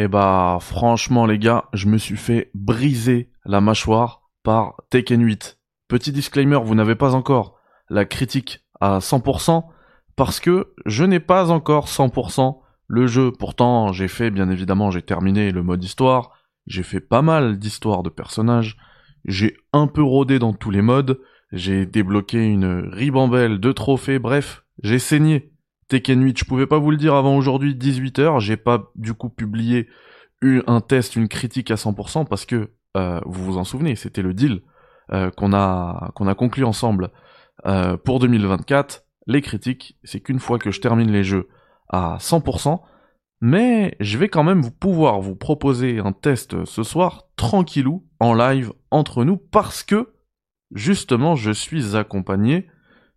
[0.00, 5.58] Eh bah franchement les gars, je me suis fait briser la mâchoire par Tekken 8.
[5.88, 7.56] Petit disclaimer, vous n'avez pas encore
[7.90, 9.64] la critique à 100%
[10.14, 13.32] parce que je n'ai pas encore 100% le jeu.
[13.32, 16.30] Pourtant, j'ai fait bien évidemment, j'ai terminé le mode histoire,
[16.68, 18.76] j'ai fait pas mal d'histoires de personnages,
[19.24, 21.18] j'ai un peu rodé dans tous les modes,
[21.50, 25.50] j'ai débloqué une ribambelle de trophées, bref, j'ai saigné.
[25.88, 29.30] Tekken 8, je pouvais pas vous le dire avant aujourd'hui 18h, j'ai pas du coup
[29.30, 29.88] publié
[30.42, 34.34] un test, une critique à 100% parce que euh, vous vous en souvenez, c'était le
[34.34, 34.60] deal
[35.12, 37.10] euh, qu'on a qu'on a conclu ensemble
[37.66, 39.04] euh, pour 2024.
[39.26, 41.48] Les critiques, c'est qu'une fois que je termine les jeux
[41.88, 42.80] à 100%,
[43.40, 48.34] mais je vais quand même vous pouvoir vous proposer un test ce soir tranquillou en
[48.34, 50.12] live entre nous parce que
[50.74, 52.68] justement je suis accompagné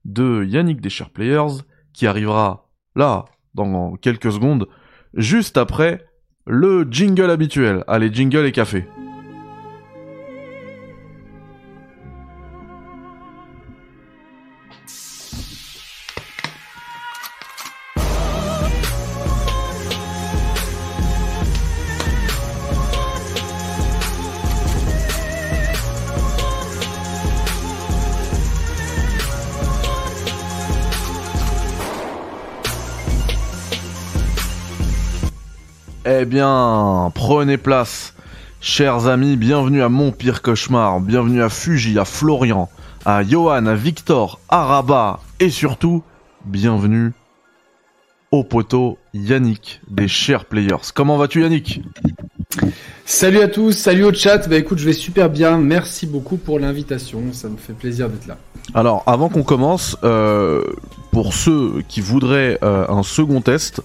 [0.06, 1.64] de Yannick des Players
[1.94, 4.68] qui arrivera là dans quelques secondes
[5.14, 6.06] juste après
[6.46, 7.84] le jingle habituel.
[7.88, 8.88] Allez, jingle et café.
[36.32, 38.14] Bien, prenez place.
[38.62, 42.70] Chers amis, bienvenue à Mon Pire Cauchemar, bienvenue à Fuji, à Florian,
[43.04, 46.04] à Johan, à Victor, à Rabat, et surtout,
[46.46, 47.12] bienvenue
[48.32, 50.94] au poteau Yannick des Chers Players.
[50.96, 51.82] Comment vas-tu Yannick?
[53.04, 54.48] Salut à tous, salut au chat.
[54.48, 55.58] Bah écoute, je vais super bien.
[55.58, 57.34] Merci beaucoup pour l'invitation.
[57.34, 58.38] Ça me fait plaisir d'être là.
[58.74, 60.64] Alors, avant qu'on commence, euh,
[61.12, 63.82] pour ceux qui voudraient euh, un second test,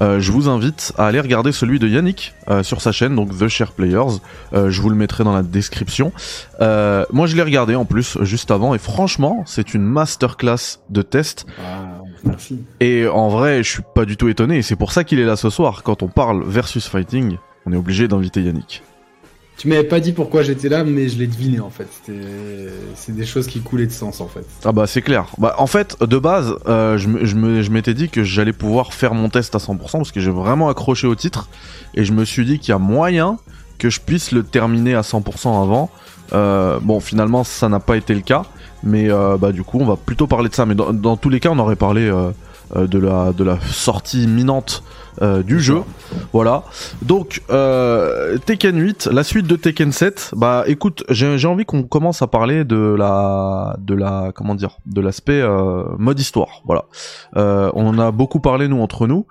[0.00, 3.36] euh, je vous invite à aller regarder celui de Yannick euh, sur sa chaîne, donc
[3.36, 4.20] The Share Players.
[4.52, 6.12] Euh, je vous le mettrai dans la description.
[6.60, 11.46] moi, je l'ai regardé en plus juste avant, et franchement, c'est une masterclass de test.
[11.60, 12.64] Ah, merci.
[12.80, 14.58] Et en vrai, je suis pas du tout étonné.
[14.58, 15.82] Et c'est pour ça qu'il est là ce soir.
[15.82, 18.82] Quand on parle versus fighting, on est obligé d'inviter Yannick.
[19.56, 21.88] Tu m'avais pas dit pourquoi j'étais là, mais je l'ai deviné en fait.
[22.94, 24.44] C'est des choses qui coulaient de sens en fait.
[24.64, 25.28] Ah bah c'est clair.
[25.38, 29.54] Bah en fait, de base, euh, je, m'étais dit que j'allais pouvoir faire mon test
[29.54, 31.48] à 100% parce que j'ai vraiment accroché au titre
[31.94, 33.38] et je me suis dit qu'il y a moyen
[33.78, 35.90] que je puisse le terminer à 100% avant.
[36.34, 38.42] Euh, bon, finalement, ça n'a pas été le cas,
[38.82, 40.66] mais euh, bah du coup, on va plutôt parler de ça.
[40.66, 42.12] Mais dans, tous les cas, on aurait parlé
[42.74, 44.82] de la de la sortie imminente
[45.22, 45.82] euh, du jeu.
[46.32, 46.64] Voilà.
[47.00, 50.32] Donc euh, Tekken 8, la suite de Tekken 7.
[50.36, 55.00] Bah écoute, j'ai envie qu'on commence à parler de la de la comment dire, de
[55.00, 56.60] l'aspect euh, mode histoire.
[56.66, 56.84] Voilà.
[57.36, 59.26] Euh, on a beaucoup parlé nous entre nous.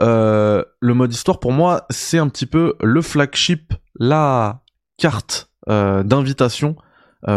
[0.00, 4.60] Euh, le mode histoire pour moi, c'est un petit peu le flagship, la
[4.98, 6.76] carte d'invitation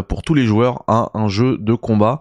[0.10, 2.20] pour tous les joueurs à un jeu de combat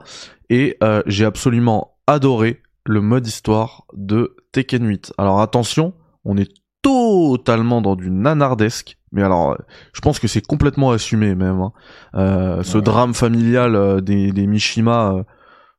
[0.48, 5.12] et j'ai absolument adoré le mode histoire de Tekken 8.
[5.18, 5.92] Alors attention,
[6.24, 6.52] on est
[6.82, 9.56] totalement dans du nanardesque, mais alors
[9.92, 11.60] je pense que c'est complètement assumé même.
[11.60, 11.72] Hein.
[12.14, 15.22] Euh, ce drame familial euh, des, Mishima, euh,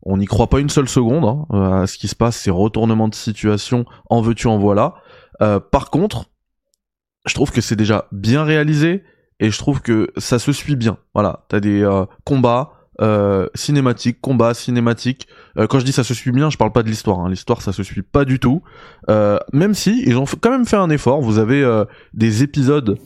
[0.03, 3.07] on n'y croit pas une seule seconde hein, à ce qui se passe, ces retournements
[3.07, 4.95] de situation, en veux-tu en voilà.
[5.71, 6.25] par contre,
[7.25, 9.03] je trouve que c'est déjà bien réalisé
[9.39, 10.97] et je trouve que ça se suit bien.
[11.13, 11.87] Voilà, t'as des
[12.23, 12.71] combats,
[13.01, 15.27] euh, cinématique, combat, cinématique.
[15.57, 17.19] Euh, quand je dis ça se suit bien, je parle pas de l'histoire.
[17.19, 17.29] Hein.
[17.29, 18.61] L'histoire, ça se suit pas du tout.
[19.09, 21.21] Euh, même si ils ont quand même fait un effort.
[21.21, 22.97] Vous avez euh, des épisodes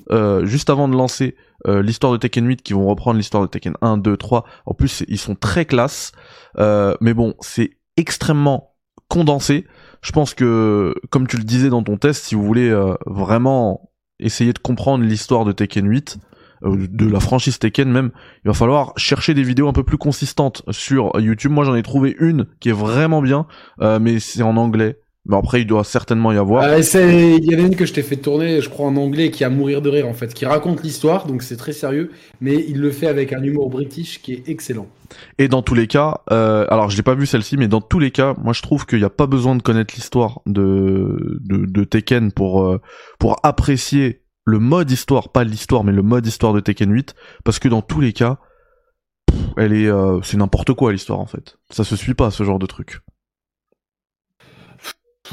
[0.44, 1.36] juste avant de lancer
[1.68, 4.46] l'histoire de Tekken 8 qui vont reprendre l'histoire de Tekken 1, 2, 3.
[4.66, 6.12] En plus, ils sont très classe.
[6.58, 8.76] mais bon, c'est extrêmement
[9.10, 9.68] condensé.
[10.02, 12.74] Je pense que, comme tu le disais dans ton test, si vous voulez
[13.06, 16.18] vraiment essayer de comprendre l'histoire de Tekken 8,
[16.64, 18.12] euh, de la franchise Tekken même,
[18.44, 21.52] il va falloir chercher des vidéos un peu plus consistantes sur YouTube.
[21.52, 23.48] Moi j'en ai trouvé une qui est vraiment bien,
[23.82, 24.98] euh, mais c'est en anglais.
[25.28, 26.64] Mais après, il doit certainement y avoir.
[26.64, 29.44] Euh, il y avait une que je t'ai fait tourner, je crois, en anglais, qui
[29.44, 32.10] a mourir de rire, en fait, qui raconte l'histoire, donc c'est très sérieux,
[32.40, 34.88] mais il le fait avec un humour british qui est excellent.
[35.38, 38.00] Et dans tous les cas, euh, alors je n'ai pas vu celle-ci, mais dans tous
[38.00, 41.66] les cas, moi je trouve qu'il n'y a pas besoin de connaître l'histoire de, de,
[41.68, 42.80] de, Tekken pour,
[43.20, 47.60] pour apprécier le mode histoire, pas l'histoire, mais le mode histoire de Tekken 8, parce
[47.60, 48.38] que dans tous les cas,
[49.58, 51.58] elle est, euh, c'est n'importe quoi l'histoire en fait.
[51.70, 53.00] Ça se suit pas ce genre de truc.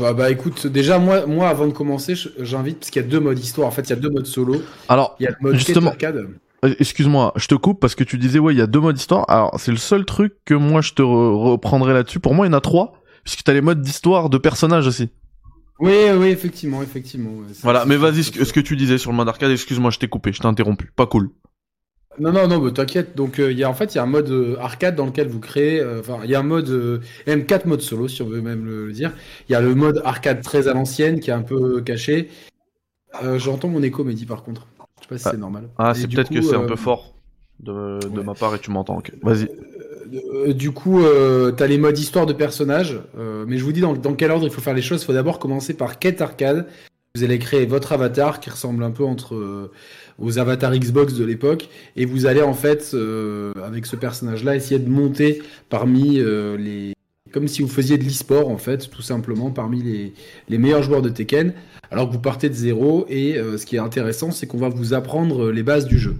[0.00, 3.18] Ah bah écoute, déjà moi, moi avant de commencer, j'invite parce qu'il y a deux
[3.18, 3.66] modes histoire.
[3.66, 4.62] En fait, il y a deux modes solo.
[4.88, 6.28] Alors, il y a le mode justement, arcade.
[6.64, 8.96] Euh, excuse-moi, je te coupe parce que tu disais ouais, il y a deux modes
[8.96, 9.24] histoire.
[9.28, 12.20] Alors c'est le seul truc que moi je te reprendrai là-dessus.
[12.20, 15.10] Pour moi, il y en a trois puisque t'as les modes d'histoire de personnages aussi.
[15.78, 17.30] Oui, oui, effectivement, effectivement.
[17.62, 20.32] voilà, mais vas-y, ce, que tu disais sur le mode arcade, excuse-moi, je t'ai coupé,
[20.32, 20.90] je t'ai interrompu.
[20.94, 21.30] Pas cool.
[22.18, 23.16] Non, non, non, t'inquiète.
[23.16, 25.28] Donc, euh, y a en fait, il y a un mode euh, arcade dans lequel
[25.28, 25.78] vous créez.
[25.78, 28.64] Euh, enfin, il y a un mode, même quatre modes solo, si on veut même
[28.64, 29.12] le, dire.
[29.48, 32.28] Il y a le mode arcade très à l'ancienne, qui est un peu caché.
[33.36, 34.66] J'entends mon écho, Mehdi, par contre.
[34.96, 35.30] Je sais pas si ah.
[35.30, 35.68] c'est normal.
[35.78, 37.14] Ah, c'est peut-être que c'est un peu fort
[37.60, 39.00] de, de ma part et tu m'entends.
[39.22, 39.48] Vas-y.
[40.48, 43.00] Du coup, euh, t'as les modes histoire de personnages,
[43.46, 45.02] mais je vous dis dans, dans, quel ordre il faut faire les choses.
[45.02, 46.66] Il faut d'abord commencer par quête arcade.
[47.14, 49.70] Vous allez créer votre avatar qui ressemble un peu entre
[50.18, 54.80] aux avatars Xbox de l'époque, et vous allez en fait, euh, avec ce personnage-là, essayer
[54.80, 56.92] de monter parmi euh, les...
[57.32, 59.82] Comme si vous faisiez de l'e-sport, en fait, tout simplement, parmi
[60.48, 61.52] les, meilleurs joueurs de Tekken
[61.90, 63.06] alors que vous partez de zéro.
[63.08, 66.16] Et euh, ce qui est intéressant c'est qu'on va vous apprendre les bases du jeu.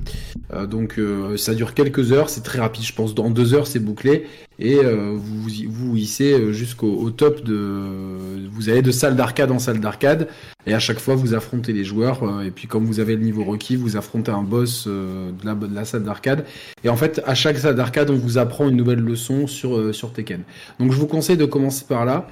[0.53, 3.15] Euh, donc euh, ça dure quelques heures, c'est très rapide, je pense.
[3.15, 4.27] Dans deux heures c'est bouclé
[4.59, 10.29] et vous vous hissez jusqu'au top de vous allez de salle d'arcade en salle d'arcade
[10.67, 13.45] et à chaque fois vous affrontez les joueurs et puis comme vous avez le niveau
[13.45, 16.45] requis vous affrontez un boss de la, salle d'arcade
[16.83, 20.13] et en fait à chaque salle d'arcade on vous apprend une nouvelle leçon sur sur
[20.13, 20.43] Tekken.
[20.79, 22.29] Donc je vous conseille de commencer par là.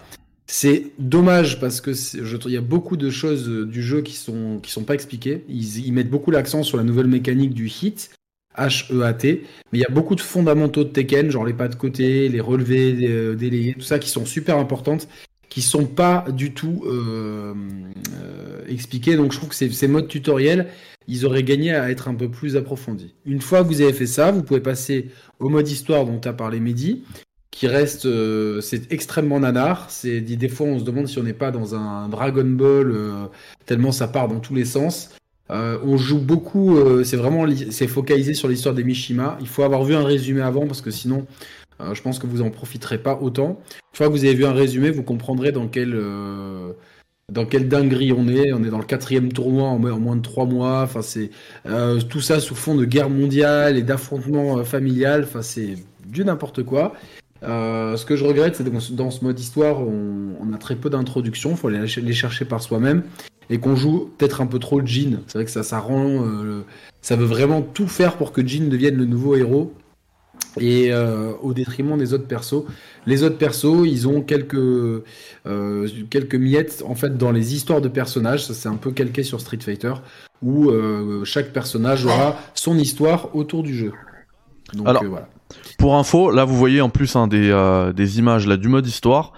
[0.49, 1.91] C'est dommage parce que
[2.47, 5.45] il y a beaucoup de choses euh, du jeu qui sont qui sont pas expliquées.
[5.49, 8.11] Ils, mettent beaucoup l'accent sur la nouvelle mécanique du hit,
[8.57, 9.43] H-E-A-T,
[9.73, 12.41] mais il y a beaucoup de fondamentaux de Tekken, genre les pas de côté, les
[12.41, 15.09] relevés, les euh, délayés, tout ça qui sont super importantes,
[15.49, 17.55] qui sont pas du tout euh,
[18.23, 19.17] euh, expliquées.
[19.17, 20.69] Donc je trouve que ces, modes tutoriels,
[21.09, 23.15] ils auraient gagné à être un peu plus approfondis.
[23.25, 26.33] Une fois que vous avez fait ça, vous pouvez passer au mode histoire dont as
[26.33, 27.05] parlé Mehdi
[27.53, 28.07] qui reste,
[28.61, 29.91] c'est extrêmement nanar.
[29.91, 32.95] C'est des fois on se demande si on n'est pas dans un Dragon Ball
[33.65, 35.17] tellement ça part dans tous les sens.
[35.51, 39.39] Euh, on joue beaucoup, c'est vraiment c'est focalisé sur l'histoire des Mishima.
[39.41, 41.27] Il faut avoir vu un résumé avant parce que sinon,
[41.81, 43.61] je pense que vous en profiterez pas autant.
[43.93, 45.97] Une fois que vous avez vu un résumé, vous comprendrez dans quel
[47.33, 48.53] dans quelle dinguerie on est.
[48.53, 50.83] On est dans le quatrième tournoi en, moins de trois mois.
[50.83, 51.31] Enfin, c'est
[52.09, 55.23] tout ça sous fond de guerre mondiale et d'affrontement familial.
[55.25, 55.77] Enfin, c'est
[56.07, 56.95] du n'importe quoi.
[57.43, 60.91] Euh, ce que je regrette, c'est que dans ce mode histoire, on, a très peu
[60.91, 63.03] d'introductions, il faut aller les chercher par soi-même,
[63.51, 65.21] et qu'on joue peut-être un peu trop le Jin.
[65.27, 66.63] C'est vrai que ça, ça rend, euh,
[67.03, 69.73] ça veut vraiment tout faire pour que Jin devienne le nouveau héros,
[70.59, 72.65] et euh, au détriment des autres persos.
[73.07, 75.05] Les autres persos, ils ont quelques
[76.11, 78.47] quelques miettes en fait dans les histoires de personnages.
[78.47, 79.95] Ça c'est un peu calqué sur Street Fighter,
[80.43, 80.73] où
[81.25, 83.93] chaque personnage aura son histoire autour du jeu.
[84.73, 85.29] Donc voilà.
[85.79, 88.87] Pour info, là vous voyez en plus hein, des, euh, des images là du mode
[88.87, 89.33] histoire.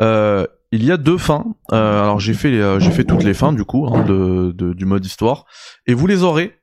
[0.00, 1.44] Euh, il y a deux fins.
[1.72, 5.04] Euh, alors j'ai fait j'ai fait toutes les fins du coup hein, de, du mode
[5.04, 5.46] histoire
[5.86, 6.58] et vous les aurez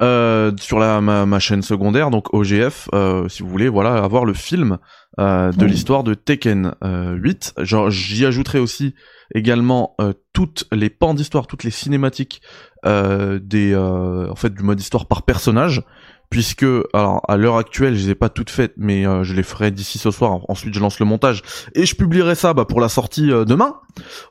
[0.00, 2.88] sur la ma, chaîne secondaire donc OGF
[3.28, 4.78] si vous voulez voilà avoir le film
[5.18, 7.54] de l'histoire de Tekken 8.
[7.88, 8.94] J'y ajouterai aussi
[9.34, 9.94] également
[10.32, 12.40] toutes les pans d'histoire, toutes les cinématiques
[12.82, 15.82] des en fait du mode histoire par personnage
[16.30, 19.42] puisque alors à l'heure actuelle je les ai pas toutes faites mais euh, je les
[19.42, 21.42] ferai d'ici ce soir ensuite je lance le montage
[21.74, 23.74] et je publierai ça bah, pour la sortie euh, demain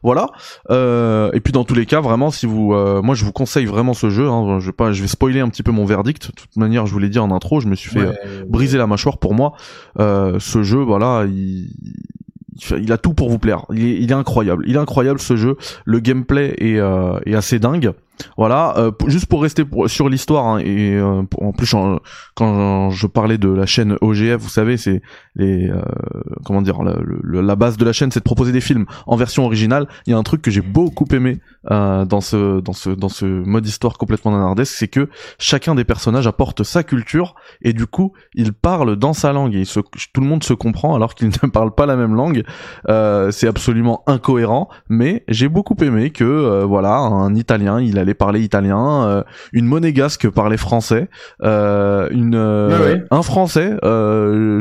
[0.02, 0.28] voilà
[0.72, 2.74] euh, et puis dans tous les cas vraiment si vous
[3.04, 5.50] moi je vous conseille vraiment ce jeu hein, je vais pas je vais spoiler un
[5.50, 7.76] petit peu mon verdict de toute manière je vous l'ai dit en intro je me
[7.76, 9.54] suis fait briser la mâchoire pour moi
[9.98, 11.70] ce jeu voilà il
[12.78, 13.66] il a tout pour vous plaire.
[13.72, 14.66] Il est, il est, incroyable.
[14.68, 15.56] Il est incroyable ce jeu.
[15.86, 16.76] Le gameplay est,
[17.26, 17.94] est assez dingue.
[18.38, 21.74] Voilà, euh, juste pour rester sur l'histoire hein, et euh, en plus
[22.36, 25.02] quand je parlais de la chaîne OGF, vous savez, c'est
[25.36, 25.82] les euh,
[26.46, 29.88] comment dire la, base de la chaîne, c'est de proposer des films en version originale.
[30.06, 33.26] Il y a un truc que j'ai beaucoup aimé dans ce dans ce dans ce
[33.26, 38.14] mode histoire complètement nanardesque, c'est que chacun des personnages apporte sa culture et du coup
[38.34, 41.76] il parle dans sa langue et tout le monde se comprend alors qu'ils ne parlent
[41.76, 42.44] pas la même langue.
[42.88, 49.08] c'est absolument incohérent, mais j'ai beaucoup aimé que voilà un Italien il allait parler italien,
[49.08, 49.24] euh,
[49.54, 51.10] une monégasque parlait français,
[51.44, 53.78] euh, euh, un français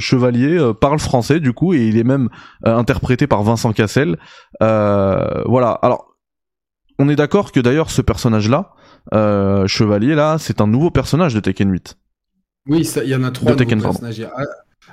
[0.00, 2.28] chevalier parle français du coup et il est même
[2.64, 4.16] interprété par Vincent Cassel.
[4.60, 5.70] voilà.
[5.82, 6.16] Alors
[6.98, 8.72] on est d'accord que d'ailleurs ce personnage là,
[9.66, 11.96] chevalier là, c'est un nouveau personnage de Tekken 8.
[12.68, 14.26] Oui, il y en a trois de Tekken, personnages.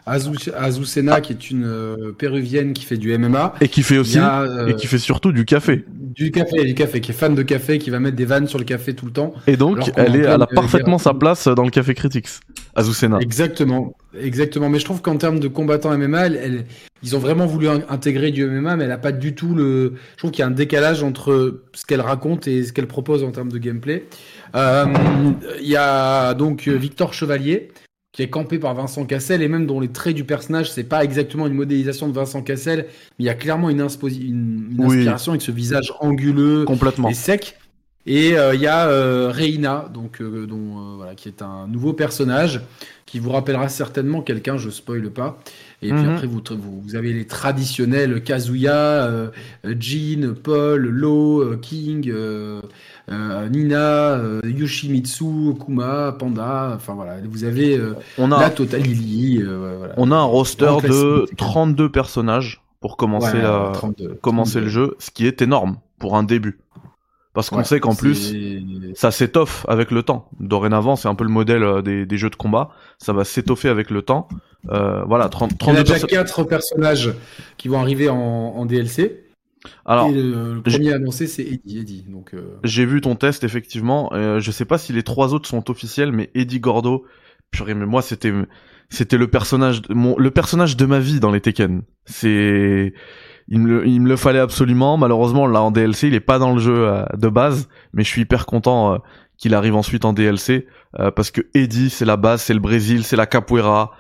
[0.05, 3.55] Azucena, qui est une euh, péruvienne qui fait du MMA.
[3.59, 5.83] Et qui fait aussi, euh, et qui fait surtout du café.
[5.87, 8.59] Du café, du café, qui est fan de café, qui va mettre des vannes sur
[8.59, 9.33] le café tout le temps.
[9.47, 12.27] Et donc, elle, est, elle a parfaitement sa place dans le Café Critics.
[12.75, 13.19] Azucena.
[13.19, 14.69] Exactement, exactement.
[14.69, 16.65] Mais je trouve qu'en termes de combattant MMA, elle,
[17.03, 19.93] ils ont vraiment voulu intégrer du MMA, mais elle a pas du tout le.
[20.13, 23.23] Je trouve qu'il y a un décalage entre ce qu'elle raconte et ce qu'elle propose
[23.23, 24.05] en termes de gameplay.
[24.55, 24.85] Euh,
[25.61, 27.69] il y a donc Victor Chevalier
[28.15, 31.03] qui est campé par Vincent Cassel et même dont les traits du personnage, c'est pas
[31.03, 35.51] exactement une modélisation de Vincent Cassel, mais il y a clairement une, inspiration avec ce
[35.51, 37.09] visage anguleux Complètement.
[37.09, 37.57] et sec.
[38.05, 41.91] Et euh, il y a euh, Reina, donc, euh, dont, voilà, qui est un nouveau
[41.91, 42.61] personnage
[43.05, 45.37] qui vous rappellera certainement quelqu'un, je spoile pas.
[45.83, 46.09] Et puis Mhm.
[46.15, 46.41] après, vous,
[46.83, 49.31] vous avez les traditionnels Kazuya,
[49.79, 52.61] Jean, Paul, Lo, King, euh,
[53.11, 56.73] euh, Nina, euh, Yoshimitsu, Kuma, Panda.
[56.75, 59.39] Enfin voilà, vous avez euh, On la a, Lily.
[59.43, 59.93] euh, voilà.
[59.97, 60.87] on a un roster de
[61.21, 61.37] classique.
[61.37, 64.65] 32 personnages pour commencer, Ouais, la- 32, commencer 32.
[64.65, 66.57] le jeu, ce qui est énorme pour un début.
[67.35, 68.33] Parce qu'on Ouais, sait qu'en plus,
[68.95, 70.29] ça s'étoffe avec le temps.
[70.39, 72.69] Dorénavant, c'est un peu le modèle euh, des, des jeux de combat.
[72.97, 74.27] Ça va s'étoffer avec le temps.
[74.71, 77.13] Euh, voilà, 30, Il y en 32 a déjà perso- quatre personnages
[77.57, 79.21] qui vont arriver en, en DLC.
[79.85, 81.79] Alors, et le, premier annoncé, c'est Eddie.
[81.79, 84.11] Eddie donc, euh, j'ai vu ton test, effectivement.
[84.13, 87.05] Euh, je sais pas si les trois autres sont officiels, mais Eddie Gordo,
[87.51, 88.31] purée, mais moi, c'était,
[88.89, 91.81] c'était le personnage, de, mon, le personnage de ma vie dans les Tekken.
[92.05, 92.93] C'est,
[93.47, 94.97] il me, le, il me le fallait absolument.
[94.97, 98.09] Malheureusement, là, en DLC, il est pas dans le jeu euh, de base, mais je
[98.09, 98.97] suis hyper content euh,
[99.37, 100.67] qu'il arrive ensuite en DLC,
[100.99, 103.91] euh, parce que Eddie, c'est la base, c'est le Brésil, c'est la capoeira.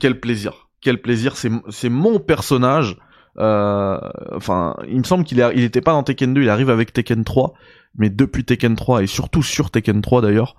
[0.00, 0.68] Quel plaisir.
[0.80, 1.36] Quel plaisir.
[1.36, 2.96] C'est, c'est mon personnage.
[3.38, 3.98] Euh,
[4.32, 7.24] enfin, il me semble qu'il il était pas dans Tekken 2, il arrive avec Tekken
[7.24, 7.54] 3,
[7.96, 10.56] mais depuis Tekken 3 et surtout sur Tekken 3 d'ailleurs,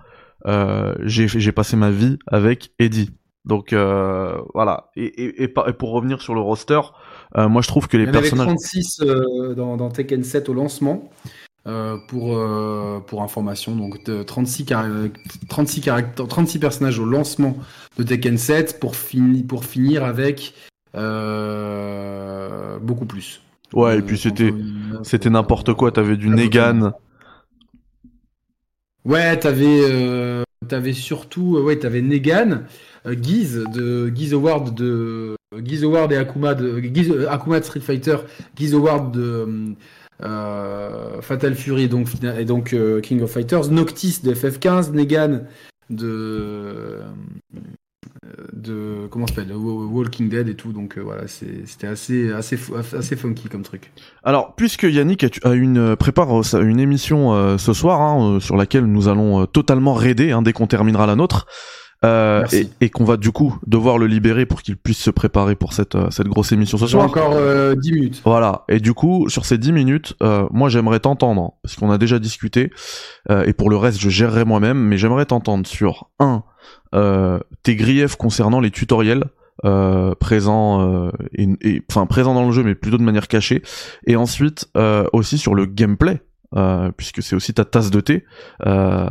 [1.04, 3.10] j'ai, j'ai passé ma vie avec Eddie.
[3.44, 4.90] Donc euh, voilà.
[4.96, 6.80] Et, et, et, et pour revenir sur le roster,
[7.36, 8.46] euh, moi je trouve que les il y en avait personnages.
[8.46, 11.10] 36 euh, dans, dans Tekken 7 au lancement.
[11.68, 12.40] euh, pour,
[13.06, 14.86] pour information, donc de 36, car-
[15.48, 17.56] 36, caractères- 36 personnages au lancement
[17.98, 20.54] de Tekken 7 pour, fini, pour finir avec
[22.80, 23.40] beaucoup plus.
[23.72, 25.92] Ouais, et puis c'était, 39, c'était n'importe quoi.
[25.92, 26.92] T'avais du Negan.
[29.04, 32.62] Ouais, t'avais euh, t'avais surtout ouais t'avais Negan,
[33.06, 38.16] euh, Guise de Guise Howard de Guise Howard et Akuma de euh, Akuma Street Fighter,
[38.56, 39.74] Guise Howard de
[40.22, 45.40] euh, Fatal Fury donc et donc euh, King of Fighters, Noctis de FF15, Negan
[45.90, 47.00] de
[48.24, 53.48] euh, de comment s'appelle Walking Dead et tout donc euh, voilà c'était assez assez funky
[53.48, 53.90] comme truc.
[54.22, 58.84] Alors, puisque Yannick euh, prépare euh, une émission euh, ce soir hein, euh, sur laquelle
[58.84, 61.46] nous allons euh, totalement raider hein, dès qu'on terminera la nôtre.
[62.04, 65.54] Euh, et, et qu'on va du coup devoir le libérer pour qu'il puisse se préparer
[65.54, 67.04] pour cette, euh, cette grosse émission ce soir.
[67.06, 68.22] encore euh, 10 minutes.
[68.24, 68.64] Voilà.
[68.68, 72.18] Et du coup, sur ces 10 minutes, euh, moi j'aimerais t'entendre, parce qu'on a déjà
[72.18, 72.70] discuté,
[73.30, 76.42] euh, et pour le reste je gérerai moi-même, mais j'aimerais t'entendre sur un
[76.94, 79.24] euh, tes griefs concernant les tutoriels
[79.64, 83.62] euh, présents, euh, et, et- enfin présents dans le jeu, mais plutôt de manière cachée,
[84.06, 86.20] et ensuite euh, aussi sur le gameplay.
[86.56, 88.24] Euh, puisque c'est aussi ta tasse de thé.
[88.66, 89.06] Euh,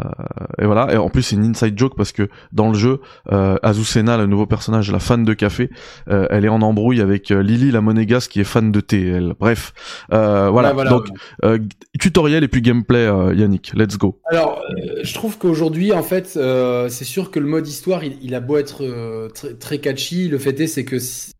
[0.60, 0.94] et voilà.
[0.94, 3.00] Et en plus c'est une inside joke parce que dans le jeu
[3.32, 5.70] euh, Azucena le nouveau personnage la fan de café
[6.10, 9.08] euh, elle est en embrouille avec euh, Lily la monégasque qui est fan de thé
[9.08, 9.34] elle.
[9.40, 9.74] Bref.
[10.14, 11.08] Euh, voilà, Ouais, donc
[11.44, 11.60] euh,
[12.00, 13.06] tutoriel et puis gameplay
[13.36, 13.72] Yannick.
[13.76, 14.20] Let's go.
[14.30, 14.62] Alors,
[15.04, 18.40] je trouve qu'aujourd'hui, en fait, euh, c'est sûr que le mode histoire, il, il a
[18.40, 21.32] beau être très, très catchy, le fait est, c'est que si-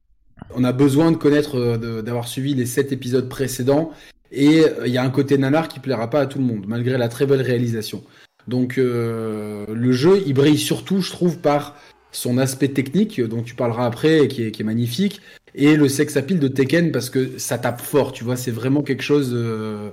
[0.56, 3.92] on a besoin de connaître, d'avoir suivi les sept épisodes précédents,
[4.32, 6.66] et euh, il y a un côté nanar qui plaira pas à tout le monde,
[6.68, 8.04] malgré la très belle réalisation.
[8.48, 11.76] Donc, euh, le jeu, il brille surtout, je trouve, par
[12.12, 15.22] son aspect technique, dont tu parleras après, qui est, magnifique,
[15.56, 18.82] et le sex appeal de Tekken, parce que ça tape fort, tu vois, c'est vraiment
[18.82, 19.90] quelque chose, euh,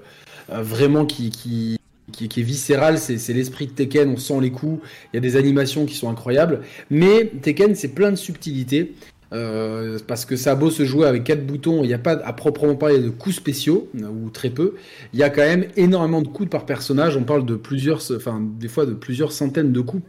[0.50, 1.78] euh, vraiment qui, qui,
[2.10, 4.80] qui, qui est viscéral, c'est l'esprit de Tekken, on sent les coups,
[5.12, 8.94] il y a des animations qui sont incroyables, mais Tekken c'est plein de subtilités,
[9.32, 12.12] euh, parce que ça a beau se jouer avec quatre boutons, il n'y a pas
[12.12, 14.74] à proprement parler de coups spéciaux, euh, ou très peu,
[15.12, 18.40] il y a quand même énormément de coups par personnage, on parle de plusieurs, enfin
[18.40, 20.02] des fois de plusieurs centaines de coups.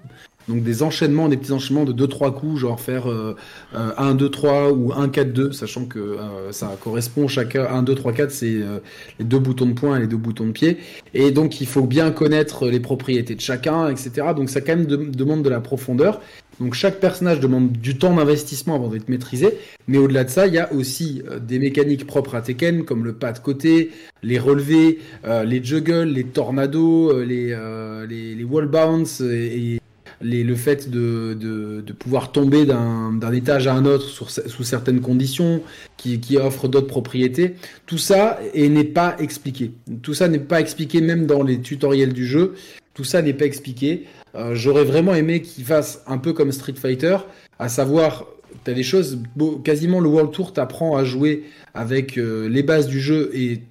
[0.49, 3.35] Donc des enchaînements, des petits enchaînements de 2-3 coups, genre faire euh,
[3.75, 7.83] euh, 1, 2, 3 ou 1, 4, 2, sachant que euh, ça correspond chacun, 1,
[7.83, 8.79] 2, 3, 4, c'est euh,
[9.19, 10.77] les deux boutons de poing et les deux boutons de pied.
[11.13, 14.11] Et donc il faut bien connaître les propriétés de chacun, etc.
[14.35, 16.19] Donc ça quand même de- demande de la profondeur.
[16.59, 19.49] Donc chaque personnage demande du temps d'investissement avant d'être maîtrisé.
[19.87, 23.05] Mais au-delà de ça, il y a aussi euh, des mécaniques propres à Tekken, comme
[23.05, 23.91] le pas de côté,
[24.23, 28.05] les relevés, euh, les juggles, les tornados, euh, les, euh,
[28.49, 29.79] wall bounce et
[30.21, 35.61] le fait de, de, pouvoir tomber d'un étage à un autre sous certaines conditions,
[35.97, 37.55] qui, qui offrent d'autres propriétés.
[37.85, 39.71] Tout ça n'est pas expliqué.
[40.01, 42.55] Tout ça n'est pas expliqué même dans les tutoriels du jeu.
[42.93, 44.05] Tout ça n'est pas expliqué.
[44.35, 47.17] Euh, J'aurais vraiment aimé qu'ils fassent un peu comme Street Fighter,
[47.57, 48.25] à savoir,
[48.63, 49.19] tu as des choses,
[49.63, 53.61] quasiment le World Tour t'apprend à jouer avec euh, les bases du jeu et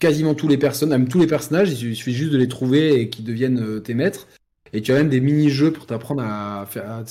[0.00, 3.24] quasiment tous les personnages, tous les personnages, il suffit juste de les trouver et qu'ils
[3.24, 4.26] deviennent euh, tes maîtres.
[4.72, 7.02] Et tu as même des mini-jeux pour t'apprendre à faire,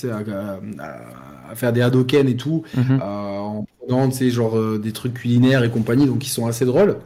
[0.78, 3.00] à, faire des Hadoken et tout, mhm.
[3.02, 6.98] en prenant genre, des trucs culinaires et compagnie, donc qui sont assez drôles.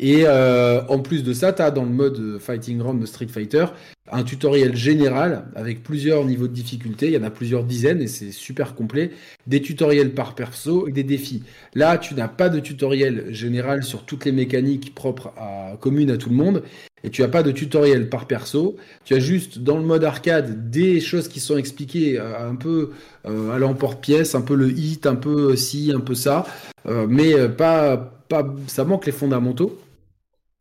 [0.00, 3.66] Et euh, en plus de ça, tu as dans le mode Fighting Round Street Fighter
[4.10, 7.06] un tutoriel général avec plusieurs niveaux de difficulté.
[7.08, 9.10] Il y en a plusieurs dizaines et c'est super complet.
[9.46, 11.42] Des tutoriels par perso et des défis.
[11.74, 16.16] Là, tu n'as pas de tutoriel général sur toutes les mécaniques propres à communes à
[16.16, 16.62] tout le monde.
[17.04, 18.76] Et tu n'as pas de tutoriel par perso.
[19.04, 22.90] Tu as juste dans le mode arcade des choses qui sont expliquées euh, un peu
[23.26, 26.46] euh, à l'emporte-pièce, un peu le hit, un peu ci, un peu ça.
[26.86, 27.96] mais pas,
[28.28, 29.78] pas, ça manque les fondamentaux.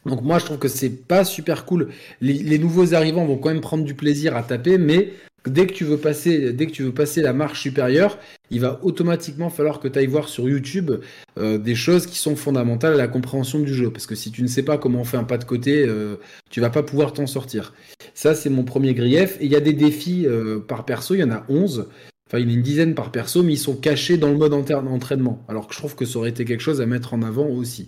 [0.05, 1.89] Donc moi je trouve que c'est pas super cool.
[2.21, 5.13] Les, nouveaux arrivants vont quand même prendre du plaisir à taper, mais
[5.45, 8.17] dès que tu veux passer, la marche supérieure,
[8.49, 10.91] il va automatiquement falloir que tu ailles voir sur YouTube
[11.37, 13.91] euh, des choses qui sont fondamentales à la compréhension du jeu.
[13.91, 16.15] Parce que si tu ne sais pas comment on fait un pas de côté, euh,
[16.49, 17.73] tu vas pas pouvoir t'en sortir.
[18.13, 19.37] Ça c'est mon premier grief.
[19.41, 21.87] Et il y a des défis euh, par perso, il y en a 11.
[22.27, 24.37] Enfin, il y en a une dizaine par perso, mais ils sont cachés dans le
[24.37, 25.45] mode entraînement.
[25.47, 27.87] Alors que je trouve que ça aurait été quelque chose à mettre en avant aussi.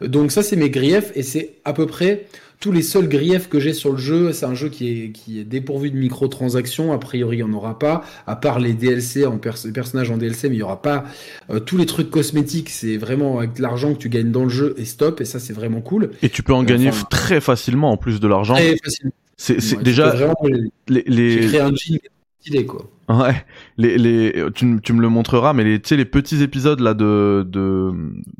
[0.00, 2.26] Donc ça, c'est mes griefs, et c'est à peu près
[2.60, 4.32] tous les seuls griefs que j'ai sur le jeu.
[4.32, 7.52] C'est un jeu qui est, qui est dépourvu de microtransactions, a priori il n'y en
[7.52, 11.04] aura pas, à part les DLC, en personnages en DLC, mais il n'y aura pas
[11.50, 14.74] euh, tous les trucs cosmétiques, c'est vraiment avec l'argent que tu gagnes dans le jeu,
[14.76, 16.10] et stop, et ça c'est vraiment cool.
[16.22, 18.54] Et tu peux en gagner très facilement en plus de l'argent.
[18.54, 19.12] Très facilement.
[19.36, 20.34] C'est déjà...
[20.88, 21.42] Les, les...
[21.42, 21.98] J'ai créé un jean
[22.40, 22.90] stylé, quoi.
[23.08, 23.44] Ouais,
[23.78, 26.92] les, les, tu, tu me le montreras, mais les, tu sais, les petits épisodes là
[26.92, 27.90] de, de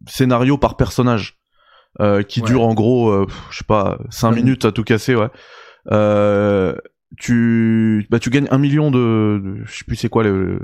[0.06, 1.38] scénario par personnage
[2.00, 5.28] euh, qui durent en gros, euh, je sais pas, 5 minutes à tout casser, ouais.
[5.90, 6.76] Euh,
[7.16, 10.60] tu, bah, tu gagnes un million de, je sais plus c'est quoi le,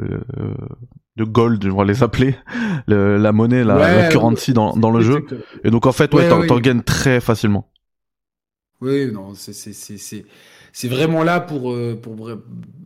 [1.16, 2.37] de gold, je vais les appeler,
[2.87, 5.25] la monnaie, la, currency dans, dans le jeu.
[5.64, 7.70] Et donc en fait, ouais, t'en gagnes très facilement.
[8.80, 10.26] Oui, non, c'est, c'est, c'est,
[10.75, 11.97] c'est vraiment là pour, euh,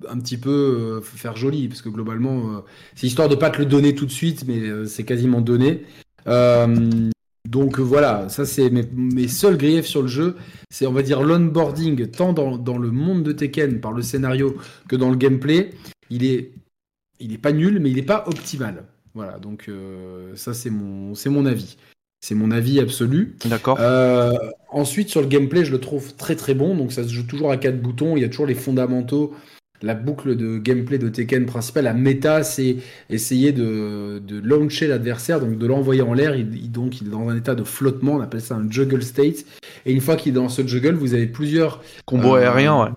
[0.09, 2.61] un petit peu euh, faire joli, parce que globalement, euh,
[2.95, 5.85] c'est histoire de pas te le donner tout de suite, mais c'est quasiment donné.
[7.49, 10.37] donc voilà, ça c'est mes, seuls griefs sur le jeu,
[10.71, 14.95] c'est on va dire l'onboarding tant dans, le monde de Tekken par le scénario que
[14.95, 15.71] dans le gameplay.
[16.11, 16.53] Il est,
[17.21, 18.85] il est pas nul, mais il est pas optimal.
[19.15, 19.71] Voilà, donc
[20.35, 21.79] ça c'est mon, c'est mon avis.
[22.21, 23.37] C'est mon avis absolu.
[23.45, 23.79] D'accord.
[23.81, 24.33] Euh,
[24.71, 26.75] ensuite, sur le gameplay, je le trouve très très bon.
[26.75, 28.17] Donc, ça se joue toujours à quatre boutons.
[28.17, 29.35] Il y a toujours les fondamentaux.
[29.81, 32.79] La boucle de gameplay de Tekken principale, la méta, c'est
[33.11, 36.35] essayer de, de launcher l'adversaire, donc de l'envoyer en l'air.
[36.35, 38.15] Il, donc, il est dans un état de flottement.
[38.15, 39.45] On appelle ça un juggle state.
[39.87, 42.83] Et une fois qu'il est dans ce juggle, vous avez plusieurs combos euh, aériens.
[42.83, 42.91] Ouais.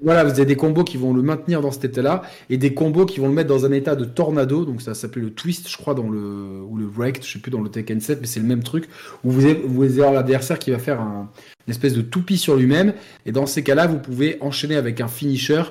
[0.00, 3.04] Voilà, vous avez des combos qui vont le maintenir dans cet état-là et des combos
[3.04, 4.64] qui vont le mettre dans un état de tornado.
[4.64, 7.50] Donc ça s'appelle le twist, je crois, dans le ou le wrecked, je sais plus
[7.50, 8.88] dans le Tekken 7, mais c'est le même truc
[9.24, 11.28] où vous avez, vous avez l'adversaire qui va faire un,
[11.66, 12.94] une espèce de toupie sur lui-même.
[13.26, 15.62] Et dans ces cas-là, vous pouvez enchaîner avec un finisher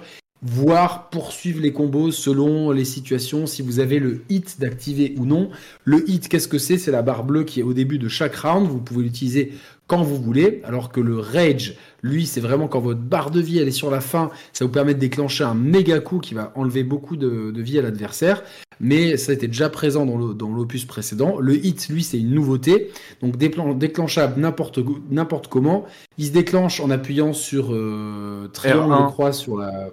[0.42, 5.50] voire poursuivre les combos selon les situations, si vous avez le hit d'activer ou non.
[5.84, 6.78] Le hit, qu'est-ce que c'est?
[6.78, 9.54] C'est la barre bleue qui est au début de chaque round, vous pouvez l'utiliser
[9.88, 13.60] quand vous voulez, alors que le rage, lui, c'est vraiment quand votre barre de vie
[13.60, 16.52] elle est sur la fin, ça vous permet de déclencher un méga coup qui va
[16.56, 18.43] enlever beaucoup de, vie à l'adversaire.
[18.80, 21.39] Mais ça était déjà présent dans l'opus précédent.
[21.39, 22.91] Le hit, lui, c'est une nouveauté.
[23.21, 25.86] Donc déclenchable n'importe comment.
[26.19, 29.89] Il se déclenche en appuyant sur euh, triangle, je crois, sur la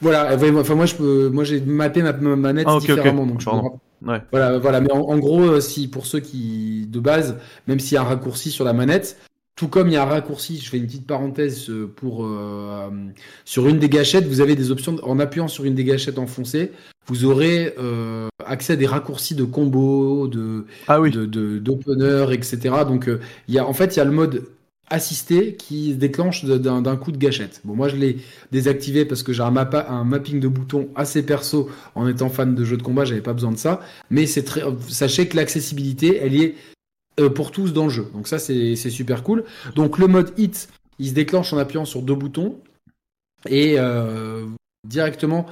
[0.00, 3.48] voilà, enfin moi je peux, moi j'ai mappé ma, manette ah, différemment, donc je
[4.04, 7.98] Voilà, voilà, mais en, gros, euh, si pour ceux qui de base, même s'il y
[7.98, 9.18] a un raccourci sur la manette,
[9.56, 12.90] tout comme il y a un raccourci, je fais une petite parenthèse euh, pour euh,
[13.44, 16.72] sur une des gâchettes, vous avez des options en appuyant sur une des gâchettes enfoncées,
[17.06, 17.74] vous aurez
[18.46, 21.10] accès à des raccourcis de combo, de ah oui.
[21.10, 21.26] de
[21.58, 22.58] d'opener, etc.
[22.86, 23.10] Donc
[23.48, 24.44] il y a en fait il y a le mode
[24.90, 27.60] assisté qui se déclenche d'un coup de gâchette.
[27.64, 28.18] Bon, moi je l'ai
[28.52, 32.76] désactivé parce que j'ai un, mapping de boutons assez perso en étant fan de jeux
[32.76, 33.80] de combat, j'avais pas besoin de ça.
[34.10, 36.54] Mais c'est très, sachez que l'accessibilité, elle y est
[37.20, 38.08] euh, pour tous dans le jeu.
[38.12, 39.44] Donc ça c'est super cool.
[39.74, 40.68] Donc le mode hit,
[40.98, 42.60] il se déclenche en appuyant sur deux boutons
[43.48, 44.46] et euh,
[44.86, 45.46] directement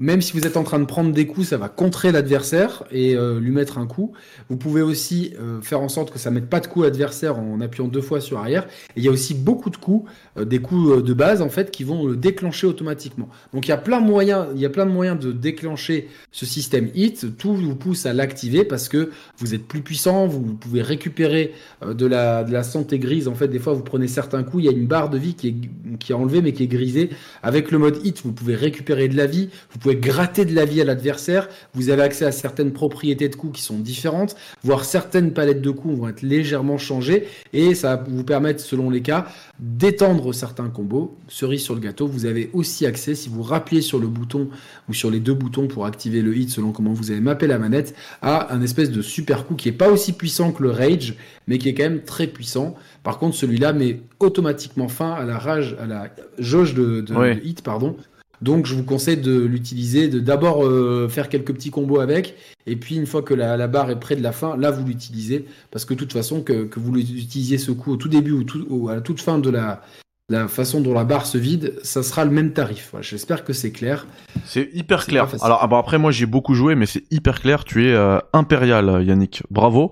[0.00, 3.16] même si vous êtes en train de prendre des coups, ça va contrer l'adversaire et
[3.16, 4.12] euh, lui mettre un coup.
[4.48, 6.84] Vous pouvez aussi euh, faire en sorte que ça ne mette pas de coup à
[6.84, 8.68] l'adversaire en appuyant deux fois sur arrière.
[8.94, 11.82] Il y a aussi beaucoup de coups, euh, des coups de base en fait, qui
[11.82, 13.28] vont le déclencher automatiquement.
[13.52, 17.36] Donc il y a plein de moyens, de déclencher ce système hit.
[17.36, 22.06] Tout vous pousse à l'activer parce que vous êtes plus puissant, vous pouvez récupérer de
[22.06, 23.26] la, santé grise.
[23.26, 25.34] En fait, des fois vous prenez certains coups, il y a une barre de vie
[25.34, 25.54] qui est
[25.98, 27.10] qui est enlevé mais qui est grisé.
[27.42, 29.48] Avec le mode hit, vous pouvez récupérer de la vie,
[29.92, 33.62] gratter de la vie à l'adversaire, vous avez accès à certaines propriétés de coups qui
[33.62, 38.24] sont différentes, voire certaines palettes de coups vont être légèrement changées et ça va vous
[38.24, 39.26] permettre, selon les cas,
[39.60, 41.16] d'étendre certains combos.
[41.28, 44.48] Cerise sur le gâteau, vous avez aussi accès, si vous rappelez sur le bouton
[44.88, 47.58] ou sur les deux boutons pour activer le hit selon comment vous avez mappé la
[47.58, 51.16] manette, à un espèce de super coup qui est pas aussi puissant que le rage,
[51.46, 52.74] mais qui est quand même très puissant.
[53.02, 57.04] Par contre, celui-là met automatiquement fin à la rage, à la jauge de,
[57.42, 57.96] hit, pardon.
[58.42, 62.76] Donc, je vous conseille de l'utiliser, de d'abord euh, faire quelques petits combos avec, et
[62.76, 65.84] puis une fois que la, barre est près de la fin, là vous l'utilisez, parce
[65.84, 69.00] que de toute façon, que, vous utilisiez ce coup au tout début ou, à la
[69.00, 69.82] toute fin de la,
[70.28, 72.94] la façon dont la barre se vide, ça sera le même tarif.
[73.00, 74.06] J'espère que c'est clair.
[74.44, 75.26] C'est hyper clair.
[75.40, 77.64] Alors ah après moi j'ai beaucoup joué, mais c'est hyper clair.
[77.64, 79.42] Tu es euh, impérial, Yannick.
[79.50, 79.90] Bravo.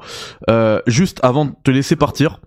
[0.51, 2.41] Euh, juste avant de te laisser partir,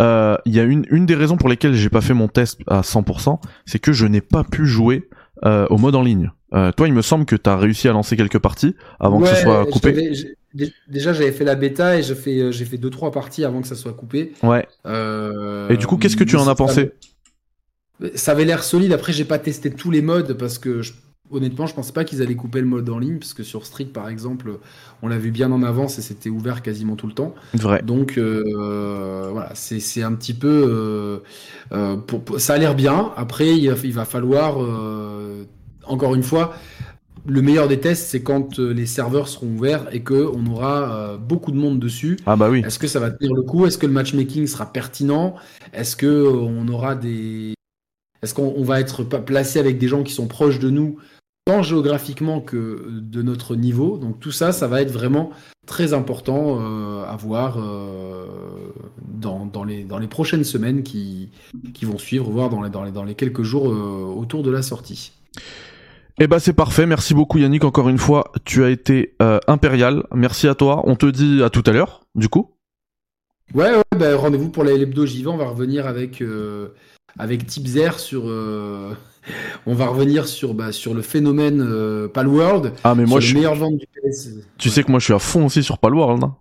[0.00, 2.60] euh, il y a une, une des raisons pour lesquelles j'ai pas fait mon test
[2.66, 5.08] à 100%, c'est que je n'ai pas pu jouer
[5.44, 6.30] au mode en ligne.
[6.50, 9.42] toi, il me semble que tu as réussi à lancer quelques parties avant que ce
[9.42, 10.12] soit coupé.
[10.88, 13.66] Déjà, j'avais fait la bêta et j'ai fait, j'ai fait deux trois parties avant que
[13.66, 14.32] ça soit coupé.
[14.42, 14.66] Ouais.
[15.70, 16.92] et du coup, qu'est-ce que tu en as pensé
[18.14, 18.92] ça avait l'air solide.
[18.92, 20.80] Après, j'ai pas testé tous les modes parce que
[21.34, 23.84] honnêtement, je pensais pas qu'ils allaient couper le mode en ligne parce que sur Street,
[23.84, 24.58] par exemple,
[25.02, 27.34] on l'a vu bien en avance et c'était ouvert quasiment tout le temps.
[27.54, 27.82] Vrai.
[27.82, 30.48] Donc euh, voilà, c'est un petit peu.
[30.48, 31.18] Euh,
[31.72, 33.12] euh, pour, ça a l'air bien.
[33.16, 34.58] Après, il, va falloir
[35.86, 36.54] encore une fois.
[37.26, 41.52] Le meilleur des tests, c'est quand les serveurs seront ouverts et que on aura beaucoup
[41.52, 42.18] de monde dessus.
[42.26, 42.62] Ah bah oui.
[42.66, 43.64] Est-ce que ça va tenir le coup?
[43.64, 45.34] Est-ce que le matchmaking sera pertinent?
[45.72, 47.54] Est-ce que on aura des
[48.24, 50.96] est-ce qu'on va être placé avec des gens qui sont proches de nous,
[51.44, 55.30] tant géographiquement que de notre niveau Donc tout ça, ça va être vraiment
[55.66, 58.26] très important euh, à voir euh,
[59.02, 61.30] dans, les, dans les prochaines semaines qui,
[61.74, 64.50] qui vont suivre, voire dans les, dans les, dans les quelques jours euh, autour de
[64.50, 65.12] la sortie.
[66.18, 69.16] Eh ben c'est parfait, merci beaucoup Yannick encore une fois, tu as été
[69.48, 72.52] impérial, merci à toi, on te dit à tout à l'heure du coup.
[73.52, 76.22] Ouais, ouais bah, rendez-vous pour l'hebdo j'y vais, on va revenir avec
[77.18, 78.30] avec Tipzer sur.
[79.66, 82.72] On va revenir sur, bah, sur le phénomène euh, Palworld.
[82.84, 83.34] Ah, mais moi, je.
[83.34, 84.30] meilleur vente du PS.
[84.58, 86.24] Tu sais que moi, je suis à fond aussi sur Palworld.
[86.24, 86.36] Hein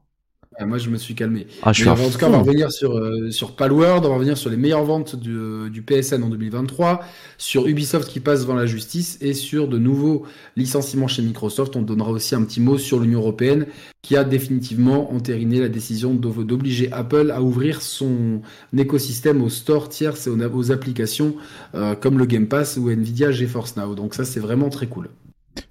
[0.61, 1.47] moi, je me suis calmé.
[1.61, 4.15] Ah, je suis en tout cas, on va revenir sur, euh, sur Palworld, on va
[4.15, 7.01] revenir sur les meilleures ventes du, euh, du, PSN en 2023,
[7.37, 11.75] sur Ubisoft qui passe devant la justice et sur de nouveaux licenciements chez Microsoft.
[11.75, 13.65] On donnera aussi un petit mot sur l'Union Européenne
[14.01, 18.41] qui a définitivement entériné la décision d'obliger Apple à ouvrir son
[18.77, 21.35] écosystème aux stores tierces et aux, applications
[21.73, 23.95] euh, comme le Game Pass ou Nvidia GeForce Now.
[23.95, 25.09] Donc ça, c'est vraiment très cool.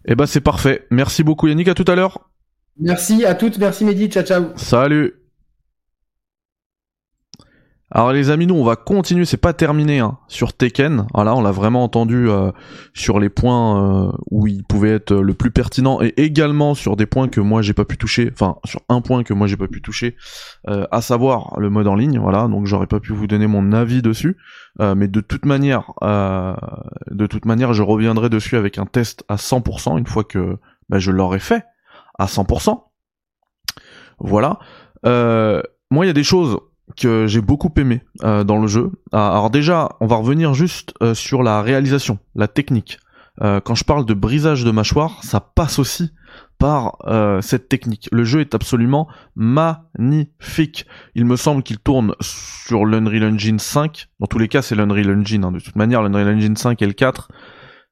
[0.06, 0.86] Eh ben, c'est parfait.
[0.90, 2.31] Merci beaucoup Yannick, à tout à l'heure.
[2.78, 4.44] Merci à toutes, merci Mehdi, ciao ciao.
[4.56, 5.14] Salut.
[7.94, 11.06] Alors les amis, nous on va continuer, c'est pas terminé hein, sur Tekken.
[11.12, 12.50] Voilà, on l'a vraiment entendu euh,
[12.94, 17.04] sur les points euh, où il pouvait être le plus pertinent et également sur des
[17.04, 19.68] points que moi j'ai pas pu toucher, enfin sur un point que moi j'ai pas
[19.68, 20.16] pu toucher,
[20.68, 22.18] euh, à savoir le mode en ligne.
[22.18, 24.38] Voilà, donc j'aurais pas pu vous donner mon avis dessus,
[24.78, 29.98] mais de toute manière, de toute manière, je reviendrai dessus avec un test à 100%
[29.98, 30.56] une fois que
[30.88, 31.66] bah, je l'aurai fait
[32.22, 32.78] à 100%.
[34.18, 34.58] Voilà.
[35.04, 36.58] Euh, moi, il y a des choses
[36.96, 38.90] que j'ai beaucoup aimé euh, dans le jeu.
[39.12, 42.98] Ah, alors déjà, on va revenir juste euh, sur la réalisation, la technique.
[43.40, 46.12] quand je parle de brisage de mâchoire, ça passe aussi
[46.58, 46.98] par
[47.40, 48.08] cette technique.
[48.12, 50.86] Le jeu est absolument magnifique.
[51.16, 54.06] Il me semble qu'il tourne sur l'Unreal Engine 5.
[54.20, 55.44] Dans tous les cas, c'est l'Unreal Engine.
[55.44, 55.50] Hein.
[55.50, 57.30] De toute manière, l'Unreal Engine 5 et le 4,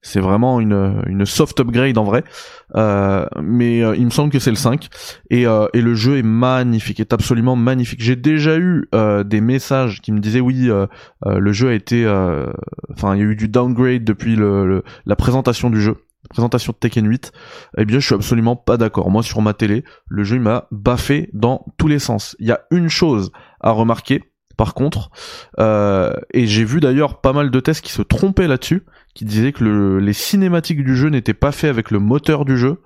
[0.03, 2.25] c'est vraiment une, une soft upgrade en vrai.
[2.77, 4.89] Euh, mais euh, il me semble que c'est le 5.
[5.31, 8.03] Et, euh, et le jeu est magnifique, est absolument magnifique.
[8.03, 8.89] J'ai déjà eu
[9.25, 10.71] des messages qui me disaient oui,
[11.27, 12.07] le jeu a été...
[12.91, 15.97] Enfin, il y a eu du downgrade depuis le, la présentation du jeu.
[16.31, 17.33] présentation de Tekken 8,
[17.79, 19.11] eh bien je suis absolument pas d'accord.
[19.11, 22.37] Moi sur ma télé, le jeu m'a baffé dans tous les sens.
[22.39, 24.23] Il y a une chose à remarquer,
[24.57, 25.11] par contre,
[25.59, 29.99] et j'ai vu d'ailleurs pas mal de tests qui se trompaient là-dessus, qui disait que
[29.99, 32.81] les cinématiques du jeu n'étaient pas faits avec le moteur du jeu,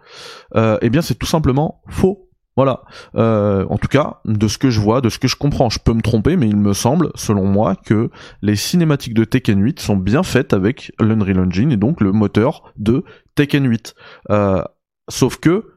[0.56, 2.28] euh, eh bien c'est tout simplement faux.
[2.56, 2.82] Voilà.
[3.16, 5.80] Euh, en tout cas, de ce que je vois, de ce que je comprends, je
[5.80, 8.10] peux me tromper, mais il me semble, selon moi, que
[8.42, 12.72] les cinématiques de Tekken 8 sont bien faites avec l'Unreal Engine et donc le moteur
[12.76, 13.94] de Tekken 8.
[14.30, 14.62] Euh,
[15.08, 15.73] sauf que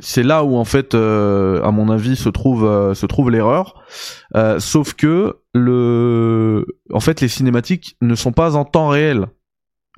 [0.00, 3.82] c'est là où en fait, euh, à mon avis, se trouve euh, se trouve l'erreur.
[4.36, 9.26] Euh, sauf que le, en fait, les cinématiques ne sont pas en temps réel.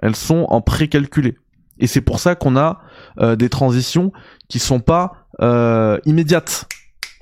[0.02, 1.36] Elles sont en précalculé.
[1.78, 2.80] Et c'est pour ça qu'on a
[3.36, 4.12] des transitions
[4.48, 5.26] qui sont pas
[6.04, 6.66] immédiates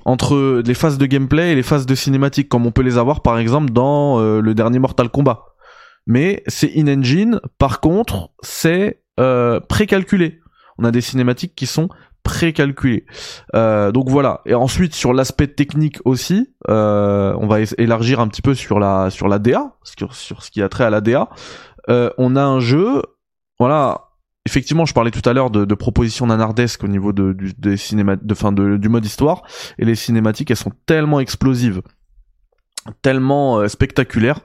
[0.05, 3.21] entre les phases de gameplay et les phases de cinématique, comme on peut les avoir
[3.21, 5.45] par exemple dans le dernier Mortal Kombat.
[6.07, 7.39] mais c'est in-engine.
[7.57, 10.39] Par contre, c'est euh, précalculé.
[10.79, 11.89] On a des cinématiques qui sont
[12.23, 13.05] précalculées.
[13.55, 14.41] Euh, donc voilà.
[14.45, 19.09] Et ensuite sur l'aspect technique aussi, euh, on va élargir un petit peu sur la
[19.09, 21.29] sur la DA, sur, ce qui a trait à la DA.
[21.89, 23.01] Euh, on a un jeu,
[23.59, 24.05] voilà.
[24.45, 27.75] Effectivement, je parlais tout à l'heure de, de propositions nanardesques au niveau de, du, des
[27.75, 29.43] de, fin de, du mode histoire,
[29.77, 31.81] et les cinématiques, elles sont tellement explosives,
[33.01, 34.39] tellement euh, spectaculaires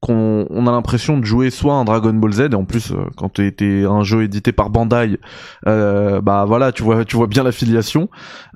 [0.00, 3.04] qu'on on a l'impression de jouer soit un Dragon Ball Z et en plus euh,
[3.16, 5.18] quand t'es un jeu édité par Bandai
[5.66, 8.08] euh, bah voilà tu vois tu vois bien l'affiliation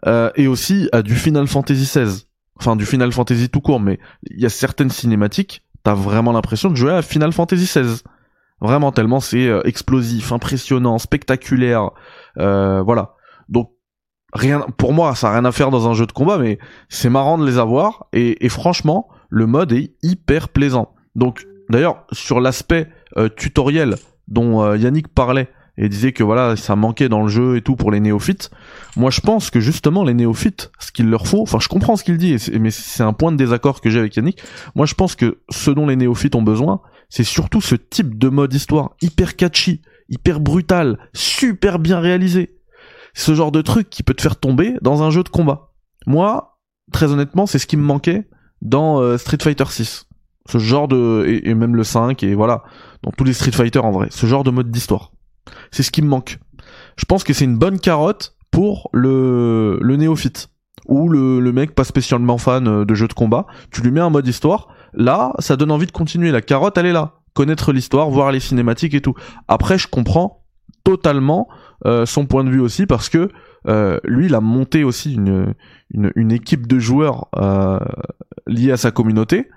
[0.06, 2.26] euh, et aussi à du Final Fantasy XVI
[2.60, 3.98] enfin du Final Fantasy tout court mais
[4.30, 8.02] il y a certaines cinématiques t'as vraiment l'impression de jouer à Final Fantasy XVI
[8.60, 11.90] vraiment tellement c'est euh, explosif impressionnant spectaculaire
[12.38, 13.14] euh, voilà.
[13.48, 13.72] Donc
[14.32, 17.10] rien pour moi ça a rien à faire dans un jeu de combat mais c'est
[17.10, 22.40] marrant de les avoir et, et franchement le mode est hyper plaisant donc d'ailleurs sur
[22.40, 23.96] l'aspect euh, tutoriel
[24.28, 25.48] dont euh, Yannick parlait
[25.78, 28.50] et disait que voilà ça manquait dans le jeu et tout pour les néophytes.
[28.96, 32.04] Moi je pense que justement les néophytes, ce qu'il leur faut, enfin je comprends ce
[32.04, 34.42] qu'il dit, mais c'est un point de désaccord que j'ai avec Yannick.
[34.74, 38.28] Moi je pense que ce dont les néophytes ont besoin, c'est surtout ce type de
[38.28, 42.58] mode histoire hyper catchy, hyper brutal, super bien réalisé.
[43.14, 45.72] Ce genre de truc qui peut te faire tomber dans un jeu de combat.
[46.06, 46.58] Moi,
[46.90, 48.26] très honnêtement, c'est ce qui me manquait
[48.62, 50.06] dans euh, Street Fighter 6
[50.46, 52.64] ce genre de et, même le 5 et voilà.
[53.02, 54.08] Dans tous les Street Fighter en vrai.
[54.10, 55.12] Ce genre de mode d'histoire.
[55.70, 56.38] C'est ce qui me manque.
[56.96, 60.48] Je pense que c'est une bonne carotte pour le le néophyte.
[60.88, 63.46] Ou le, le mec pas spécialement fan euh, de jeux de combat.
[63.70, 64.68] Tu lui mets un mode histoire.
[64.94, 66.30] Là ça donne envie de continuer.
[66.30, 67.14] La carotte elle est là.
[67.34, 69.14] Connaître l'histoire voir les cinématiques et tout.
[69.48, 70.42] Après je comprends
[70.84, 71.48] totalement
[71.86, 73.30] euh, son point de vue aussi parce que
[73.68, 75.54] euh, lui il a monté aussi une
[75.90, 77.78] une, équipe de joueurs euh,
[78.46, 79.48] liés à sa communauté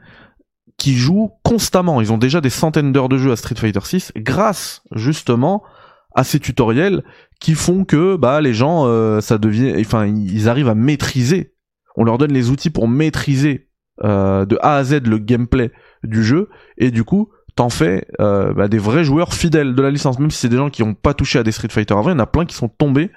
[0.77, 2.01] qui jouent constamment.
[2.01, 5.63] Ils ont déjà des centaines d'heures de jeu à Street Fighter 6 grâce justement
[6.15, 7.03] à ces tutoriels
[7.39, 11.53] qui font que bah les gens euh, ça devient enfin ils arrivent à maîtriser.
[11.97, 13.69] On leur donne les outils pour maîtriser
[14.03, 15.71] euh, de A à Z le gameplay
[16.03, 19.89] du jeu et du coup t'en fais euh, bah, des vrais joueurs fidèles de la
[19.89, 22.09] licence même si c'est des gens qui ont pas touché à des Street Fighter avant
[22.09, 23.11] il y en a plein qui sont tombés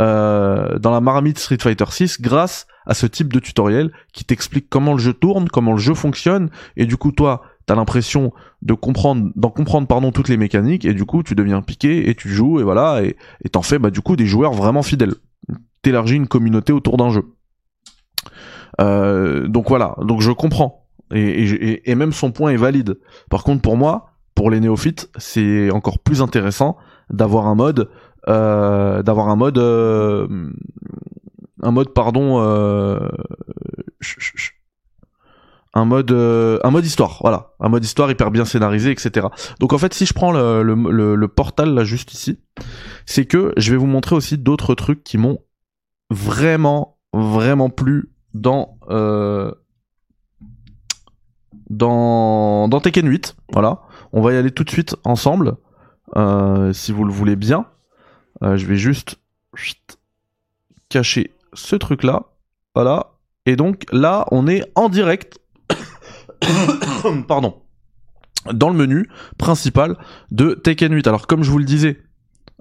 [0.00, 4.68] euh, dans la marmite Street Fighter 6 grâce à ce type de tutoriel qui t'explique
[4.68, 8.74] comment le jeu tourne, comment le jeu fonctionne, et du coup toi t'as l'impression de
[8.74, 12.28] comprendre, d'en comprendre pardon toutes les mécaniques, et du coup tu deviens piqué et tu
[12.28, 15.14] joues et voilà et t'en fais bah du coup des joueurs vraiment fidèles.
[15.82, 17.24] T'élargis une communauté autour d'un jeu.
[18.80, 22.98] Euh, donc voilà, donc je comprends et, même son point est valide.
[23.30, 26.76] Par contre pour moi, pour les néophytes, c'est encore plus intéressant
[27.10, 27.88] d'avoir un mode
[28.28, 30.26] euh, d'avoir un mode euh,
[31.66, 33.08] un mode pardon euh,
[35.74, 37.54] un mode euh, un mode histoire voilà.
[37.58, 39.26] Un mode histoire hyper bien scénarisé etc
[39.58, 42.38] donc en fait si je prends le, le, portal là juste ici
[43.04, 45.40] c'est que je vais vous montrer aussi d'autres trucs qui m'ont
[46.08, 49.50] vraiment vraiment plu dans euh,
[51.68, 53.82] dans dans Tekken 8 voilà.
[54.12, 55.56] On va y aller tout de suite ensemble
[56.72, 57.66] si vous le voulez bien.
[58.40, 59.18] Je vais juste
[60.88, 62.22] cacher ce truc là.
[62.74, 63.14] Voilà.
[63.46, 65.38] Et donc là, on est en direct.
[67.28, 67.62] Pardon.
[68.52, 69.96] Dans le menu principal
[70.30, 71.06] de Tekken 8.
[71.06, 71.98] Alors comme je vous le disais,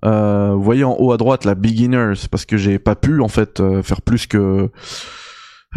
[0.04, 3.22] euh, vous voyez en haut à droite la beginner, c'est parce que j'ai pas pu
[3.22, 4.70] en fait euh, faire plus que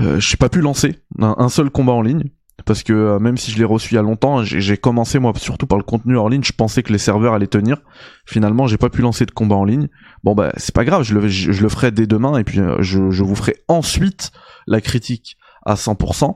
[0.00, 2.31] euh, j'ai pas pu lancer un, seul combat en ligne
[2.64, 5.33] parce que euh, même si je l'ai reçu il y a longtemps, j'ai commencé moi
[5.37, 7.79] surtout par le contenu en ligne, je pensais que les serveurs allaient tenir.
[8.27, 9.88] Finalement, j'ai pas pu lancer de combat en ligne.
[10.25, 12.77] Bon bah c'est pas grave, je le, je, le ferai dès demain et puis euh,
[12.81, 14.33] je, je, vous ferai ensuite
[14.66, 16.35] la critique à 100%.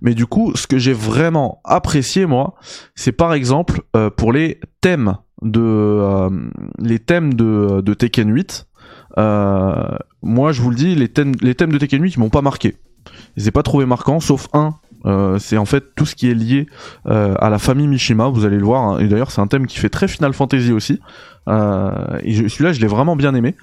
[0.00, 2.54] Mais du coup, ce que j'ai vraiment apprécié moi,
[2.94, 6.30] c'est par exemple euh, pour les thèmes de
[6.78, 8.66] les thèmes de, de Tekken 8.
[9.16, 12.40] moi, je vous le dis, les thèmes les thèmes de Tekken 8 ils m'ont pas
[12.40, 12.76] marqué.
[13.36, 16.30] Je les ai pas trouvé marquants, sauf un euh, c'est en fait tout ce qui
[16.30, 16.66] est lié
[17.06, 18.82] euh, à la famille Mishima, vous allez le voir.
[18.82, 18.98] Hein.
[18.98, 21.00] Et d'ailleurs, c'est un thème qui fait très Final Fantasy aussi.
[21.48, 23.54] Euh, celui-là, je l'ai vraiment bien aimé.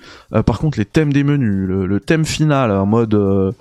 [0.45, 3.53] par contre, les thèmes des menus, le, thème final en mode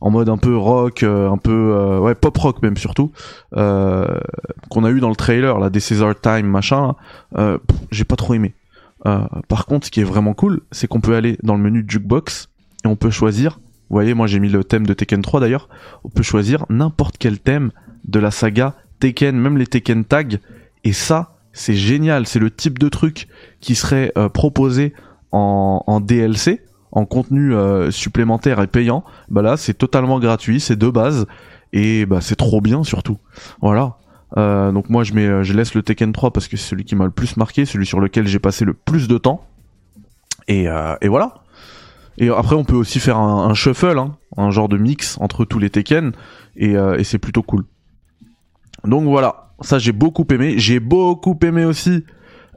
[0.00, 3.10] en mode un peu rock, un peu pop rock même surtout,
[3.52, 6.94] qu'on a eu dans le trailer là des Caesar Time machin,
[7.90, 8.54] j'ai pas trop aimé.
[9.48, 12.48] par contre, ce qui est vraiment cool, c'est qu'on peut aller dans le menu jukebox
[12.84, 13.58] et on peut choisir
[13.90, 15.68] vous voyez, moi j'ai mis le thème de Tekken 3 d'ailleurs.
[16.04, 17.70] On peut choisir n'importe quel thème
[18.04, 20.40] de la saga Tekken, même les Tekken Tag.
[20.84, 22.26] Et ça, c'est génial.
[22.26, 23.28] C'est le type de truc
[23.60, 24.94] qui serait euh, proposé
[25.32, 29.04] en, DLC, en contenu euh, supplémentaire et payant.
[29.28, 31.26] Bah là, c'est totalement gratuit, c'est de base.
[31.72, 33.18] Et bah c'est trop bien surtout.
[33.60, 33.98] Voilà.
[34.36, 36.94] Euh, donc moi je mets, je laisse le Tekken 3 parce que c'est celui qui
[36.96, 39.44] m'a le plus marqué, celui sur lequel j'ai passé le plus de temps.
[40.48, 40.66] Et,
[41.00, 41.43] et voilà.
[42.18, 45.58] Et après on peut aussi faire un, shuffle, hein, un genre de mix entre tous
[45.58, 46.12] les Tekken,
[46.56, 47.64] et, et c'est plutôt cool.
[48.84, 50.54] Donc voilà, ça j'ai beaucoup aimé.
[50.58, 52.04] J'ai beaucoup aimé aussi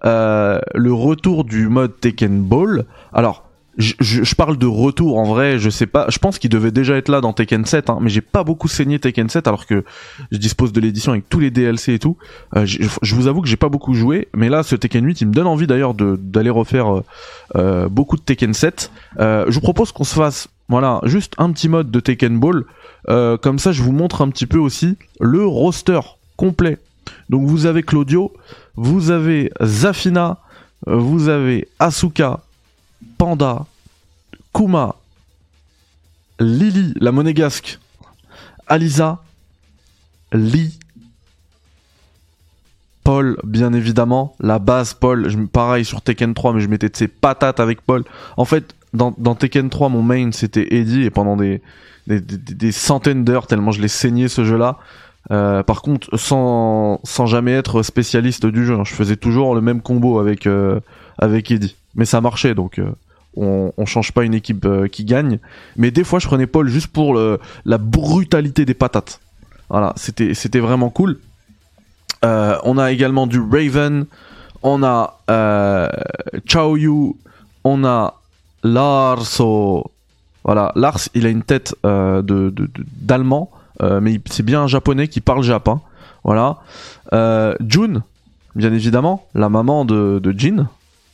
[0.05, 2.85] euh, le retour du mode Tekken Ball.
[3.13, 3.46] Alors,
[3.77, 6.95] je, je, parle de retour en vrai, je sais pas, je pense qu'il devait déjà
[6.97, 9.83] être là dans Tekken 7, hein, mais j'ai pas beaucoup saigné Tekken 7 alors que
[10.31, 12.17] je dispose de l'édition avec tous les DLC et tout.
[12.55, 15.27] Euh, je, vous avoue que j'ai pas beaucoup joué, mais là ce Tekken 8 il
[15.27, 17.03] me donne envie d'ailleurs d'aller refaire euh,
[17.55, 18.91] euh, beaucoup de Tekken 7.
[19.19, 22.65] Euh, je vous propose qu'on se fasse voilà juste un petit mode de Tekken Ball,
[23.07, 25.99] comme ça je vous montre un petit peu aussi le roster
[26.35, 26.79] complet.
[27.29, 28.33] Donc vous avez Claudio,
[28.75, 30.39] vous avez Zafina,
[30.85, 32.41] vous avez Asuka,
[33.17, 33.65] Panda,
[34.53, 34.95] Kuma,
[36.39, 37.79] Lily, la monégasque,
[38.67, 39.23] Alisa,
[40.31, 40.77] Lee,
[43.03, 46.95] Paul, bien évidemment, la base Paul, je, pareil sur Tekken 3, mais je mettais de
[46.95, 48.03] ses patates avec Paul.
[48.35, 51.61] En fait, dans, Tekken 3, mon main c'était Eddie, et pendant des,
[52.07, 54.77] des centaines d'heures, tellement je l'ai saigné ce jeu-là,
[55.31, 58.83] euh, par contre, sans, sans jamais être spécialiste du jeu, hein.
[58.85, 60.79] je faisais toujours le même combo avec, euh,
[61.21, 61.75] Eddie.
[61.95, 62.91] Mais ça marchait, donc euh,
[63.35, 65.39] on, change pas une équipe qui gagne.
[65.75, 67.15] Mais des fois, je prenais Paul juste pour
[67.65, 69.19] la brutalité des patates.
[69.69, 71.19] Voilà, c'était, vraiment cool.
[72.23, 74.05] on a également du Raven,
[74.63, 75.19] on a
[76.45, 77.13] Chao Yu,
[77.63, 78.13] on a
[78.63, 79.91] Larso.
[80.43, 83.51] Voilà, Lars, il a une tête d'allemand.
[83.51, 85.81] Euh, mais c'est bien un japonais qui parle japonais.
[86.27, 86.57] Voilà.
[87.13, 88.03] Euh, June,
[88.53, 90.67] bien évidemment, la maman de, de Jin,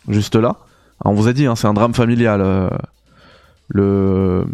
[0.10, 0.58] juste là.
[1.06, 2.42] on vous a dit, hein, c'est un drame familial.
[2.42, 2.70] Euh,
[3.70, 4.46] le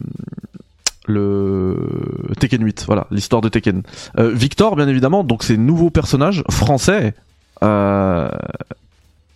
[1.06, 1.78] le
[2.40, 3.82] Tekken 8, voilà, l'histoire de Tekken.
[4.16, 7.16] Victor, bien évidemment, donc c'est nouveau personnage français,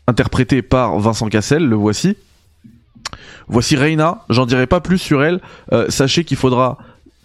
[0.05, 2.15] interprété par Vincent Cassel, le voici.
[3.47, 5.41] Voici Reina, j'en dirai pas plus sur elle.
[5.89, 6.77] sachez qu'il faudra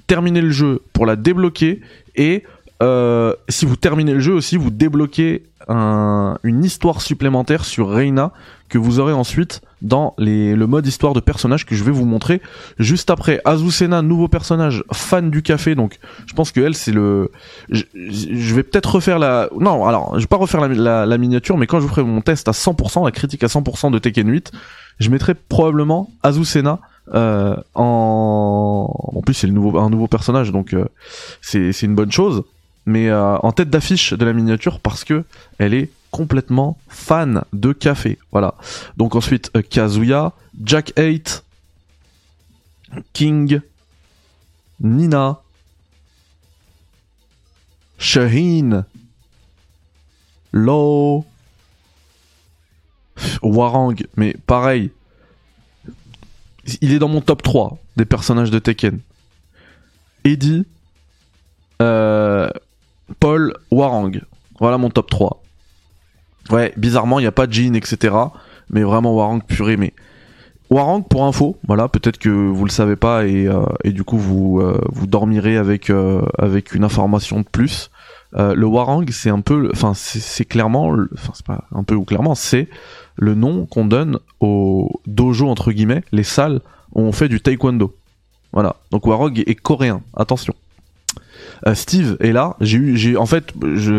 [0.09, 1.81] terminer le jeu pour la débloquer
[2.17, 2.43] et
[2.83, 8.33] euh, si vous terminez le jeu aussi, vous débloquez une histoire supplémentaire sur Reina
[8.71, 12.07] que vous aurez ensuite dans les, le mode histoire de personnage que je vais vous
[12.07, 12.41] montrer
[12.79, 13.43] juste après.
[13.45, 17.31] Azucena, nouveau personnage, fan du café, donc je pense que elle c'est le.
[17.69, 17.85] Je,
[18.55, 19.51] vais peut-être refaire la.
[19.61, 22.23] Non, alors je vais pas refaire la, la, miniature, mais quand je vous ferai mon
[22.23, 24.53] test à 100%, la critique à 100% de Tekken 8,
[25.01, 26.81] je mettrai probablement Azucena
[27.15, 29.23] euh, en...
[29.25, 29.51] plus, c'est un
[29.91, 30.87] nouveau personnage, donc euh,
[31.41, 32.45] c'est une bonne chose.
[32.87, 35.25] Mais euh, en tête d'affiche de la miniature parce que
[35.59, 38.19] elle est complètement fan de café.
[38.33, 38.55] Voilà.
[38.97, 40.33] Donc ensuite, Kazuya,
[40.65, 41.45] Jack 8,
[43.13, 43.61] King,
[44.81, 45.41] Nina,
[47.99, 48.85] Shaheen,
[50.53, 51.27] Low,
[53.43, 54.91] Warang, mais pareil,
[56.81, 59.01] il est dans mon top 3 des personnages de Tekken.
[60.25, 60.67] Eddie,
[61.81, 62.51] euh,
[63.21, 64.21] Paul, Warang.
[64.59, 65.43] Voilà mon top 3.
[66.51, 68.15] Ouais, bizarrement, il n'y a pas Jean, etc.
[68.71, 69.77] Mais vraiment Warang purée.
[69.77, 69.93] Mais
[70.71, 74.61] Warang, pour info, voilà, peut-être que vous le savez pas et, euh, du coup vous,
[74.61, 75.91] euh, dormirez avec,
[76.39, 77.91] avec une information de plus.
[78.35, 82.35] le Warang, c'est un peu, enfin, c'est clairement, enfin, c'est pas un peu ou clairement,
[82.35, 82.69] c'est
[83.19, 86.61] le nom qu'on donne au dojo entre guillemets, les salles
[86.95, 87.95] où on fait du taekwondo.
[88.53, 88.77] Voilà.
[88.91, 90.03] Donc Warog est coréen.
[90.17, 90.55] Attention.
[91.67, 92.57] Euh, Steve est là.
[92.61, 93.53] J'ai eu, en fait,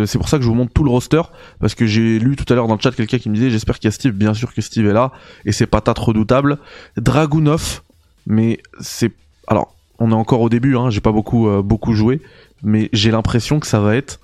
[0.05, 1.21] c'est pour ça que je vous montre tout le roster
[1.59, 3.79] parce que j'ai lu tout à l'heure dans le chat quelqu'un qui me disait, j'espère
[3.79, 4.13] qu'il y a Steve.
[4.13, 5.11] Bien sûr que Steve est là
[5.45, 6.57] et c'est patate redoutable.
[6.97, 7.81] Dragunov,
[8.25, 9.11] mais c'est,
[9.47, 10.77] alors, on est encore au début.
[10.77, 12.21] Hein, j'ai pas beaucoup, euh, beaucoup joué,
[12.63, 14.19] mais j'ai l'impression que ça va être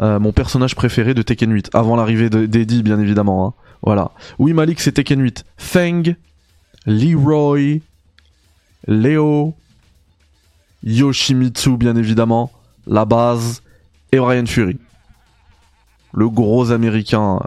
[0.00, 3.46] euh, mon personnage préféré de Tekken 8 avant l'arrivée d'Eddie, bien évidemment.
[3.46, 3.54] Hein.
[3.82, 4.12] Voilà.
[4.38, 5.44] Oui, Malik, c'est Tekken 8.
[5.56, 6.14] Feng,
[6.86, 7.80] Leroy,
[8.86, 9.54] Léo,
[10.82, 12.50] Yoshimitsu, bien évidemment,
[12.86, 13.62] la base,
[14.12, 14.78] et Brian Fury.
[16.12, 17.40] Le gros américain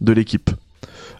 [0.00, 0.50] de l'équipe.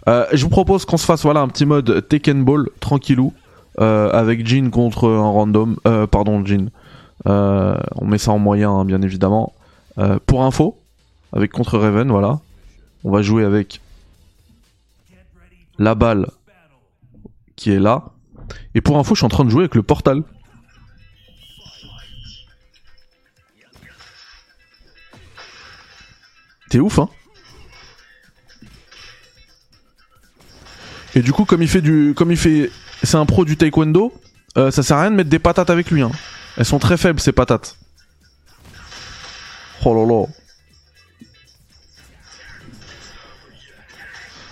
[0.09, 3.35] Euh, je vous propose qu'on se fasse voilà un petit mode Tekken Ball tranquillou
[3.81, 5.77] euh, avec Jin contre un random.
[5.87, 6.69] Euh, pardon, Jin.
[7.25, 9.53] on met ça en moyen, hein, bien évidemment.
[10.27, 10.79] pour info,
[11.33, 12.41] avec contre Raven, voilà.
[13.05, 13.81] On va jouer avec
[15.79, 16.31] la balle
[17.57, 18.05] qui est là.
[18.75, 20.23] Et pour info, je suis en train de jouer avec le portal.
[26.69, 27.09] T'es ouf, hein
[31.15, 32.71] Et du coup, comme il fait du, comme il fait,
[33.03, 34.15] c'est un pro du taekwondo,
[34.57, 36.03] euh, ça sert à rien de mettre des patates avec lui.
[36.03, 36.13] Hein.
[36.57, 37.77] Elles sont très faibles ces patates.
[39.85, 40.27] Oh là.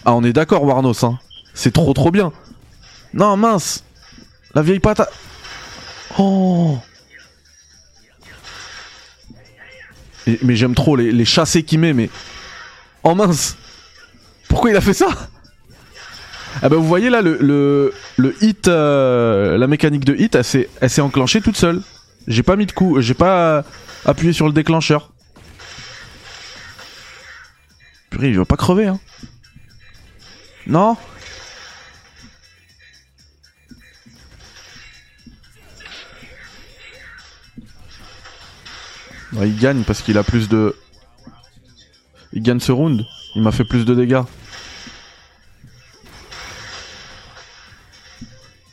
[0.08, 1.18] Ah, on est d'accord, Warnos, hein.
[1.52, 2.32] C'est trop trop bien.
[3.12, 3.84] Non, mince.
[4.54, 5.12] La vieille patate.
[6.18, 6.78] Oh.
[10.42, 12.08] mais j'aime trop les, chassés qu'il met, mais.
[13.02, 13.58] Oh mince.
[14.48, 15.08] Pourquoi il a fait ça?
[16.62, 21.02] Ah bah vous voyez là, le, le, hit, euh, la mécanique de hit, elle s'est
[21.02, 21.82] enclenchée toute seule.
[22.26, 23.62] J'ai pas mis de coup, j'ai pas
[24.06, 25.10] appuyé sur le déclencheur.
[28.08, 28.98] Purée, il va pas crever, hein.
[30.68, 30.96] Non
[39.32, 40.76] Il gagne parce qu'il a plus de...
[42.32, 43.06] Il gagne ce round.
[43.34, 44.22] Il m'a fait plus de dégâts.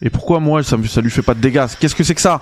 [0.01, 1.65] Et pourquoi moi ça, ça lui fait pas de dégâts?
[1.79, 2.41] Qu'est-ce que c'est que ça?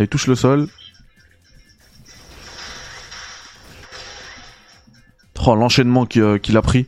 [0.00, 0.66] Allez, touche le sol.
[5.46, 6.86] Oh, l'enchaînement euh, qu'il a pris.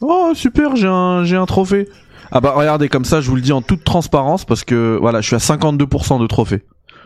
[0.00, 1.88] Oh super, j'ai un, j'ai un trophée.
[2.32, 5.20] Ah bah regardez, comme ça je vous le dis en toute transparence parce que voilà,
[5.20, 6.64] je suis à 52% de trophée.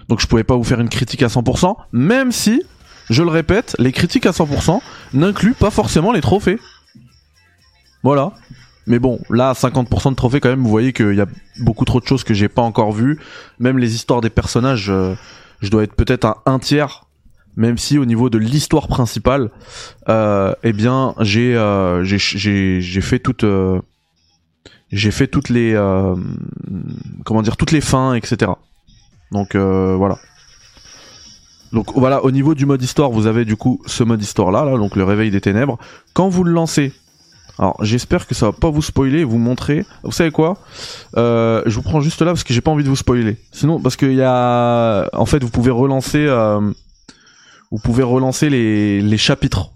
[0.09, 2.63] Donc je pouvais pas vous faire une critique à 100%, même si,
[3.11, 4.81] je le répète, les critiques à 100%
[5.15, 6.59] n'incluent pas forcément les trophées.
[8.03, 8.33] Voilà.
[8.87, 11.27] Mais bon, là, 50% de trophées quand même, vous voyez qu'il y a
[11.61, 13.19] beaucoup trop de choses que j'ai pas encore vues.
[13.59, 15.15] Même les histoires des personnages, euh,
[15.61, 17.05] je dois être peut-être à un tiers.
[17.57, 19.51] Même si au niveau de l'histoire principale,
[20.09, 23.47] euh, eh bien, j'ai euh, j'ai fait toute
[24.91, 25.73] j'ai fait toutes les
[27.25, 28.51] comment dire toutes les fins, etc.
[29.31, 30.19] Donc euh, voilà.
[31.73, 34.65] Donc voilà, au niveau du mode histoire, vous avez du coup ce mode histoire là,
[34.77, 35.79] donc le réveil des ténèbres.
[36.13, 36.93] Quand vous le lancez,
[37.59, 39.85] alors j'espère que ça va pas vous spoiler, vous montrer.
[40.05, 40.57] Vous savez quoi?
[41.17, 43.37] Euh, Je vous prends juste là parce que j'ai pas envie de vous spoiler.
[43.51, 46.61] Sinon, parce qu'il y a, en fait, vous pouvez relancer, euh,
[47.73, 49.73] vous pouvez relancer les chapitres.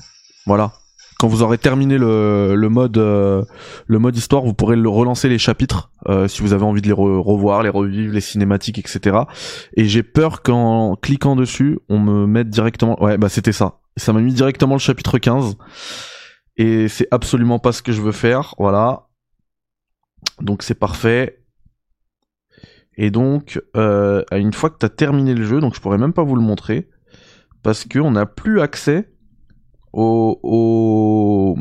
[0.46, 0.72] Voilà
[1.18, 3.44] quand vous aurez terminé le, mode euh,
[3.86, 6.92] le mode histoire, vous pourrez relancer les chapitres euh, si vous avez envie de les
[6.92, 9.18] revoir, les revivre, les cinématiques, etc.
[9.76, 13.02] Et j'ai peur qu'en cliquant dessus, on me mette directement.
[13.02, 13.80] Ouais, bah c'était ça.
[13.96, 15.56] Ça m'a mis directement le chapitre 15.
[16.56, 18.54] Et c'est absolument pas ce que je veux faire.
[18.58, 19.08] Voilà.
[20.40, 21.44] Donc c'est parfait.
[22.96, 26.12] Et donc, euh, une fois que tu as terminé le jeu, donc je pourrais même
[26.12, 26.88] pas vous le montrer,
[27.62, 29.08] parce qu'on n'a plus accès
[29.92, 31.56] au,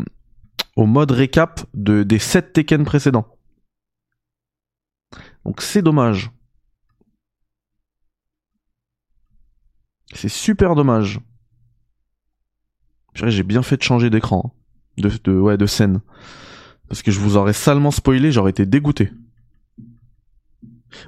[0.75, 3.27] au, mode récap de, des 7 Tekken précédents.
[5.45, 6.31] Donc c'est dommage.
[10.13, 11.19] C'est super dommage.
[13.13, 14.43] J'ai bien fait de changer d'écran.
[14.45, 14.51] Hein.
[14.97, 16.01] De, de, ouais, de scène.
[16.87, 19.11] Parce que je vous aurais salement spoilé, j'aurais été dégoûté.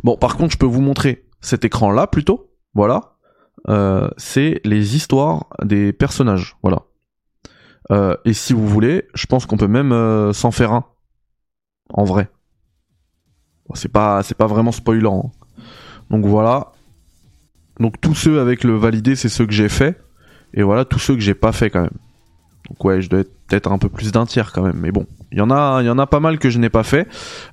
[0.04, 2.52] Bon, par contre, je peux vous montrer cet écran-là plutôt.
[2.74, 3.18] Voilà.
[3.68, 6.58] Euh, c'est les histoires des personnages.
[6.62, 6.84] Voilà.
[7.92, 10.86] Euh, et si vous voulez, je pense qu'on peut même euh, s'en faire un.
[11.92, 12.30] En vrai.
[13.74, 15.32] c'est pas, pas vraiment spoilant.
[15.34, 15.64] Hein.
[16.10, 16.72] Donc voilà.
[17.80, 20.00] Donc tous ceux avec le validé, c'est ceux que j'ai fait.
[20.54, 21.98] Et voilà, tous ceux que j'ai pas fait quand même.
[22.70, 24.78] Donc ouais, je dois être peut-être un peu plus d'un tiers quand même.
[24.78, 26.84] Mais bon, il y en a, y en a pas mal que je n'ai pas
[26.84, 27.08] fait.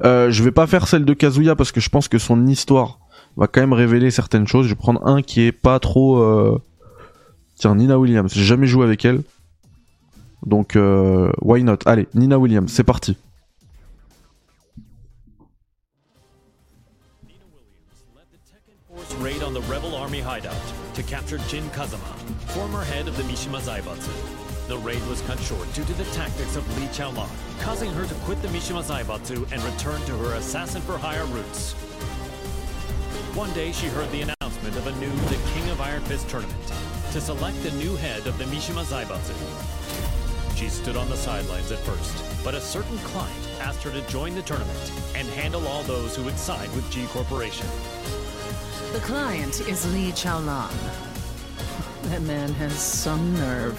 [0.05, 2.99] Euh, je vais pas faire celle de Kazuya parce que je pense que son histoire
[3.39, 4.67] va quand même révéler certaines choses.
[4.67, 6.61] Je vais prendre un qui est pas trop.
[7.55, 8.33] Tiens, Nina Williams.
[8.35, 9.23] J'ai jamais joué avec elle.
[10.45, 13.17] Donc, euh, why not Allez, Nina Williams, c'est parti.
[19.21, 20.55] raid on the rebel army hideout
[20.95, 22.15] to capture Jin Kazama,
[22.51, 24.13] former head of the Mishima Zaibatsu.
[24.69, 27.29] The raid was cut short due to the tactics of Li Chaolan,
[27.61, 31.73] causing her to quit the Mishima Zaibatsu and return to her assassin-for-hire roots.
[33.35, 36.73] One day she heard the announcement of a new The King of Iron Fist tournament
[37.13, 39.76] to select the new head of the Mishima Zaibatsu.
[40.57, 44.35] She stood on the sidelines at first, but a certain client asked her to join
[44.35, 47.67] the tournament and handle all those who would side with G Corporation.
[48.95, 50.71] The client is Li Chaolan.
[52.11, 53.77] That man has some nerve.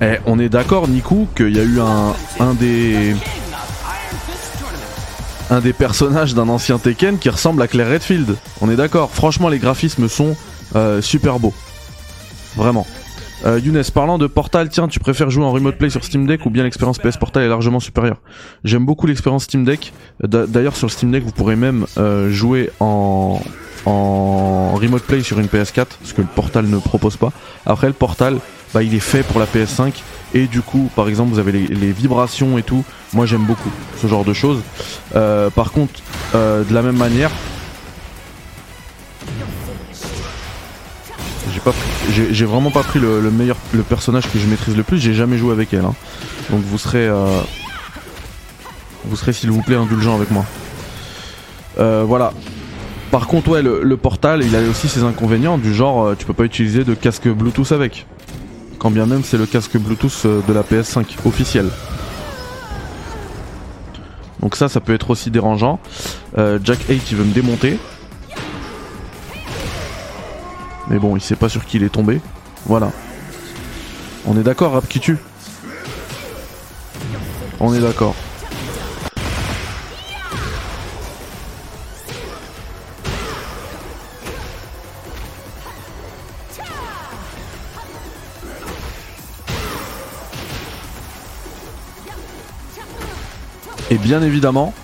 [0.00, 3.14] Eh, on est d'accord, Niku, qu'il y a eu un, un des
[5.50, 8.36] un des personnages d'un ancien Tekken qui ressemble à Claire Redfield.
[8.60, 9.12] On est d'accord.
[9.12, 10.34] Franchement, les graphismes sont
[10.74, 11.54] euh, super beaux.
[12.56, 12.86] Vraiment.
[13.44, 16.46] Euh, Younes, parlant de Portal, tiens, tu préfères jouer en remote play sur Steam Deck
[16.46, 18.16] ou bien l'expérience PS Portal est largement supérieure
[18.64, 19.92] J'aime beaucoup l'expérience Steam Deck.
[20.24, 23.40] Euh, d'ailleurs, sur le Steam Deck, vous pourrez même euh, jouer en,
[23.84, 27.32] en remote play sur une PS4, ce que le Portal ne propose pas.
[27.66, 28.38] Après, le Portal,
[28.72, 29.92] bah, il est fait pour la PS5
[30.32, 32.82] et du coup, par exemple, vous avez les, vibrations et tout.
[33.12, 34.62] Moi, j'aime beaucoup ce genre de choses.
[35.12, 36.00] par contre,
[36.32, 37.30] de la même manière,
[42.10, 44.98] j'ai vraiment pas pris le, meilleur, le personnage que je maîtrise le plus.
[44.98, 45.84] J'ai jamais joué avec elle.
[45.84, 45.94] Hein.
[46.50, 47.40] Donc vous serez, euh,
[49.04, 50.44] vous serez s'il vous plaît indulgent avec moi.
[51.78, 52.32] Euh, voilà.
[53.10, 56.32] Par contre, ouais, le, portal, il a aussi ses inconvénients du genre, euh, tu peux
[56.32, 58.06] pas utiliser de casque Bluetooth avec.
[58.78, 61.70] Quand bien même c'est le casque Bluetooth de la PS5 officiel.
[64.40, 65.78] Donc ça, ça peut être aussi dérangeant.
[66.36, 67.78] Jack 8 il veut me démonter.
[70.88, 72.20] Mais bon, il sait pas sur qui il est tombé.
[72.66, 72.90] Voilà.
[74.26, 75.18] On est d'accord, Rap qui tue?
[77.60, 78.14] On est d'accord.
[93.90, 94.74] Et bien évidemment,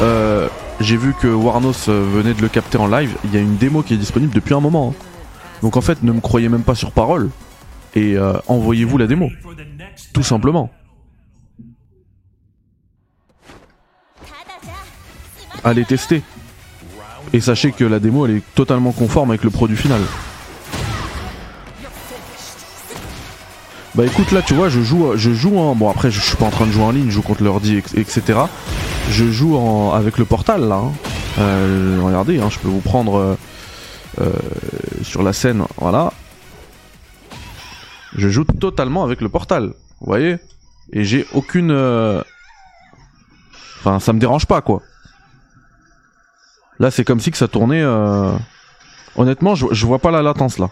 [0.00, 0.48] euh,
[0.80, 3.14] j'ai vu que Warnos euh, venait de le capter en live.
[3.24, 4.94] Il y a une démo qui est disponible depuis un moment.
[4.96, 5.11] Hein.
[5.62, 7.30] Donc en fait, ne me croyez même pas sur parole
[7.94, 9.30] et euh, envoyez-vous la démo.
[10.12, 10.70] Tout simplement.
[15.64, 16.22] Allez tester.
[17.32, 20.00] Et sachez que la démo elle est totalement conforme avec le produit final.
[23.94, 26.46] Bah écoute là tu vois je joue je joue en bon après je suis pas
[26.46, 28.38] en train de jouer en ligne je joue contre l'ordi etc
[29.10, 30.92] je joue en, avec le portal là hein.
[31.38, 33.34] euh, regardez hein, je peux vous prendre euh,
[35.02, 36.12] sur la scène, voilà.
[38.14, 40.38] Je joue totalement avec le portal, vous voyez
[40.92, 41.70] Et j'ai aucune...
[41.70, 42.22] Euh,
[43.78, 44.82] enfin, ça me dérange pas, quoi.
[46.78, 47.82] Là, c'est comme si que ça tournait...
[47.82, 48.32] Euh,
[49.16, 50.70] honnêtement, je vois pas la latence, là.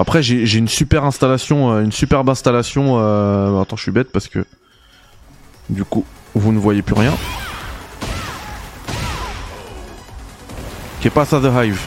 [0.00, 2.96] Après, j'ai une super installation, euh, une superbe installation.
[2.98, 3.60] Euh...
[3.60, 4.46] Attends, je suis bête parce que
[5.68, 7.12] du coup, vous ne voyez plus rien.
[11.02, 11.86] Qu'est pas ça The Hive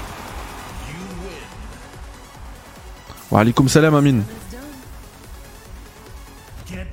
[3.32, 4.22] Wa alaikum salam Amin.
[6.68, 6.86] Get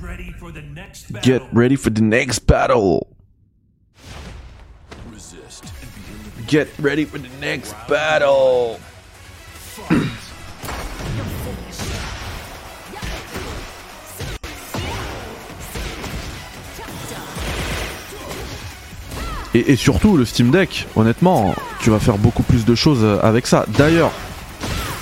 [1.52, 3.08] ready for the next battle.
[6.46, 8.80] Get ready for the next battle.
[19.55, 23.66] Et, surtout le Steam Deck, honnêtement, tu vas faire beaucoup plus de choses avec ça.
[23.76, 24.12] D'ailleurs,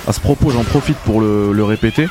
[0.07, 2.07] à ce propos, j'en profite pour le, répéter.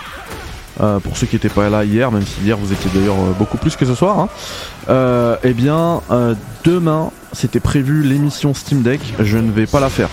[0.80, 3.32] Euh, pour ceux qui n'étaient pas là hier, même si hier vous étiez d'ailleurs euh,
[3.36, 4.28] beaucoup plus que ce soir, hein.
[4.89, 6.01] euh, eh bien
[6.62, 10.09] demain c'était prévu l'émission Steam Deck, je ne vais pas la faire.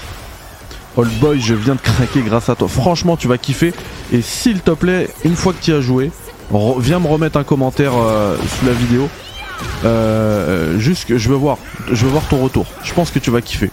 [0.98, 2.68] Old Boy, je viens de craquer grâce à toi.
[2.68, 3.74] Franchement, tu vas kiffer.
[4.12, 6.10] Et s'il te plaît, une fois que tu as joué,
[6.80, 9.08] viens me remettre un commentaire sous la vidéo
[9.84, 11.58] euh, juste que je veux voir,
[11.92, 12.66] je veux voir ton retour.
[12.84, 13.72] Je pense que tu vas kiffer.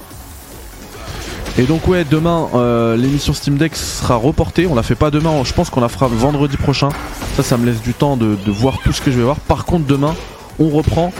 [1.58, 4.66] Et donc ouais, demain euh, l'émission Steam Deck sera reportée.
[4.66, 5.44] On la fait pas demain.
[5.44, 6.88] Je pense qu'on la fera vendredi prochain.
[7.36, 9.38] Ça, ça me laisse du temps de, voir tout ce que je vais voir.
[9.40, 10.14] Par contre, demain,
[10.58, 11.12] on reprend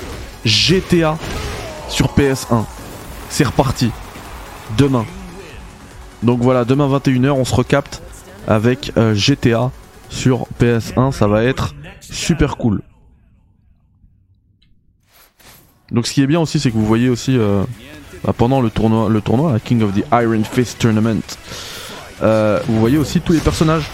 [0.45, 1.19] GTA
[1.89, 2.65] sur PS1.
[3.29, 3.91] C'est reparti.
[4.79, 5.05] Demain.
[6.23, 8.03] Donc voilà, demain 21h, on se recapte
[8.49, 9.71] avec euh, GTA
[10.09, 11.13] sur PS1.
[11.13, 12.81] Ça va être super cool.
[15.93, 17.65] Donc ce qui est bien aussi, c'est que vous voyez aussi euh,
[18.25, 21.21] bah, pendant le tournoi, le tournoi, King of the Iron Fist Tournament,
[22.23, 23.91] euh, vous voyez aussi tous les personnages.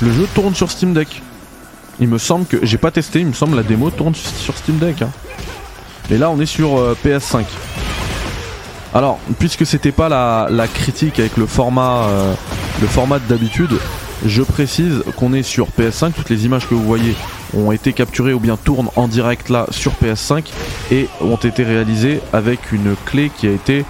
[0.00, 1.22] Le jeu tourne sur Steam Deck.
[2.00, 4.78] Il me semble que j'ai pas testé, il me semble la démo tourne sur Steam
[4.78, 5.02] Deck.
[5.02, 5.10] Hein.
[6.10, 7.44] Et là on est sur euh, PS5.
[8.94, 12.34] Alors, puisque c'était pas la, critique avec le format, euh,
[12.80, 13.72] le format d'habitude,
[14.24, 16.12] je précise qu'on est sur PS5.
[16.12, 17.14] Toutes les images que vous voyez
[17.54, 20.44] ont été capturées ou bien tournent en direct là sur PS5
[20.90, 23.84] et ont été réalisées avec une clé qui a été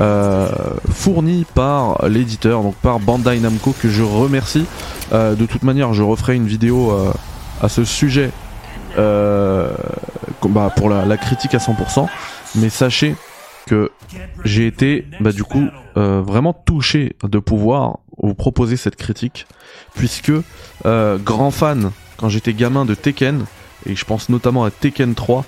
[0.00, 0.48] euh,
[0.92, 4.64] fournie par l'éditeur, donc par Bandai Namco que je remercie.
[5.12, 7.12] de toute manière, je referai une vidéo
[7.60, 8.30] à ce sujet
[8.98, 9.70] euh,
[10.48, 12.08] bah, pour la, critique à 100%,
[12.56, 13.14] mais sachez
[13.66, 13.90] que
[14.44, 19.46] j'ai été bah, du coup euh, vraiment touché de pouvoir vous proposer cette critique,
[19.94, 20.32] puisque
[20.86, 23.44] euh, grand fan quand j'étais gamin de Tekken,
[23.86, 25.44] et je pense notamment à Tekken 3,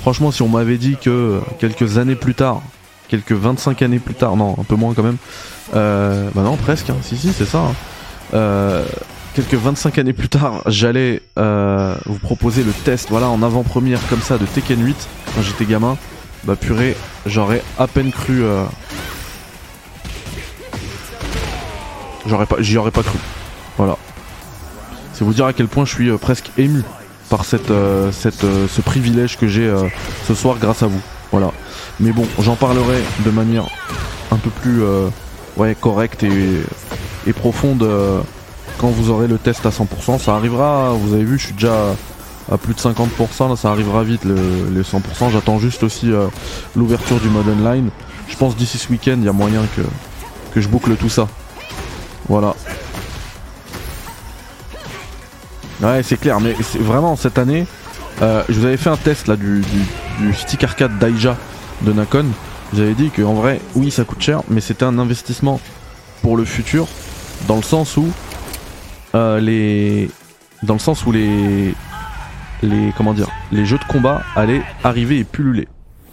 [0.00, 2.60] franchement si on m'avait dit que quelques années plus tard,
[3.08, 5.18] quelques 25 années plus tard, non un peu moins quand même,
[5.72, 7.70] bah non presque, hein, si si c'est ça,
[8.34, 8.82] hein,
[9.34, 14.20] quelques 25 années plus tard, j'allais euh, vous proposer le test, voilà, en avant-première comme
[14.20, 15.96] ça de Tekken 8 quand j'étais gamin.
[16.44, 18.42] Bah purée, j'aurais à peine cru.
[18.42, 18.64] Euh...
[22.26, 23.18] J'aurais pas, j'y aurais pas cru.
[23.76, 23.96] Voilà.
[25.12, 26.82] C'est vous dire à quel point je suis euh, presque ému
[27.28, 29.72] par ce privilège que j'ai
[30.26, 31.00] ce soir grâce à vous.
[31.30, 31.52] Voilà.
[32.00, 33.68] Mais bon, j'en parlerai de manière
[34.32, 34.82] un peu plus
[35.80, 37.88] correcte et profonde
[38.80, 40.18] quand vous aurez le test à 100%.
[40.18, 41.94] Ça arrivera, vous avez vu, je suis déjà
[42.50, 45.30] à plus de 50%, là ça arrivera vite les 100%.
[45.30, 46.26] J'attends juste aussi euh,
[46.74, 47.90] l'ouverture du mode online.
[48.28, 49.82] Je pense d'ici ce week-end, il y a moyen que,
[50.54, 51.28] que je boucle tout ça.
[52.28, 52.54] Voilà.
[55.82, 57.66] Ouais, c'est clair, mais vraiment cette année,
[58.22, 59.62] euh, je vous avais fait un test là du,
[60.34, 61.36] stick arcade Daija
[61.82, 62.26] de Nakon.
[62.72, 65.60] Vous avez dit qu'en vrai, oui, ça coûte cher, mais c'était un investissement
[66.22, 66.86] pour le futur,
[67.48, 68.08] dans le sens où
[69.14, 70.10] euh, les
[70.62, 71.74] dans le sens où les
[72.62, 75.68] les comment dire les jeux de combat allaient arriver et pulluler.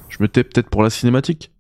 [0.10, 1.52] Je me tais peut-être pour la cinématique.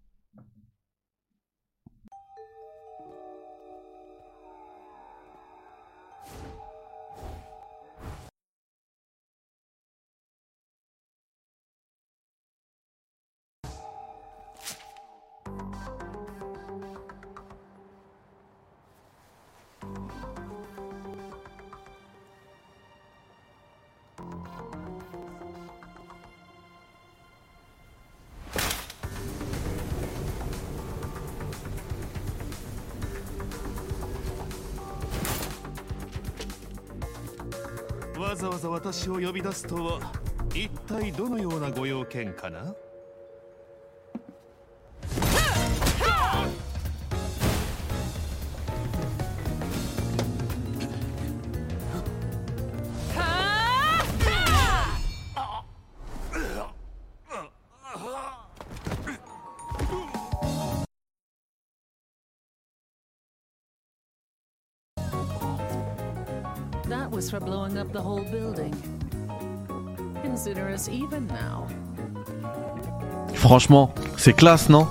[39.17, 40.11] を呼び出すとは
[40.53, 42.73] 一体どのようなご用件かな
[67.17, 68.86] was for blowing up the whole building.
[73.33, 74.87] Franchement, c'est classe, non?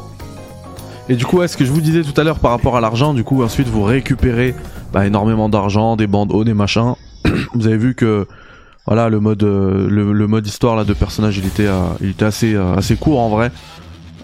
[1.09, 3.15] Et du coup, est-ce que je vous disais tout à l'heure par rapport à l'argent,
[3.15, 4.55] du coup, ensuite vous récupérez
[4.93, 6.95] bah, énormément d'argent, des bandeaux, des machins.
[7.55, 8.27] vous avez vu que
[8.87, 11.83] voilà le mode euh, le, mode histoire là de personnage il était euh,
[12.21, 13.51] assez euh, assez court en vrai.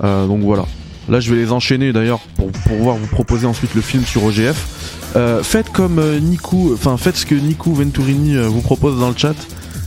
[0.00, 0.64] donc voilà.
[1.08, 5.12] Là, je vais les enchaîner d'ailleurs pour, pouvoir vous proposer ensuite le film sur OGF.
[5.42, 9.34] Faites comme Niku, enfin faites ce que Niku Venturini vous propose dans le chat.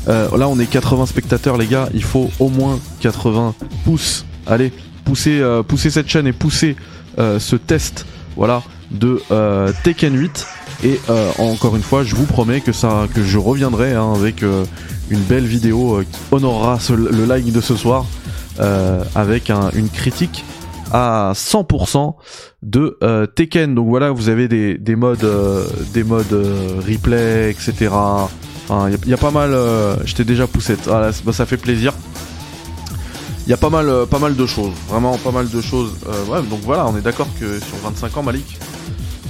[0.08, 1.90] Là, on est 80 spectateurs, les gars.
[1.94, 4.26] Il faut au moins 80 pouces.
[4.48, 4.72] Allez,
[5.04, 6.76] poussez, poussez cette chaîne et poussez
[7.18, 9.22] ce test, voilà, de
[9.84, 10.48] Tekken 8.
[10.84, 11.00] Et
[11.38, 16.20] encore une fois, je vous promets que je reviendrai hein, avec une belle vidéo qui
[16.32, 18.06] honorera le like de ce soir,
[19.16, 20.44] avec une critique
[20.96, 22.16] à 100%
[22.64, 23.76] de euh, Tekken.
[23.76, 27.94] Donc voilà, vous avez des, des modes, euh, des modes euh, replay, etc.
[28.70, 29.54] Il y, a pas mal.
[30.06, 30.78] J'étais déjà poussé.
[30.90, 31.94] Ah, bah, ça fait plaisir.
[33.46, 35.92] Il y a pas mal, pas mal de choses, vraiment pas mal de choses.
[36.50, 38.58] donc voilà, on est d'accord que sur 25 ans, Malik.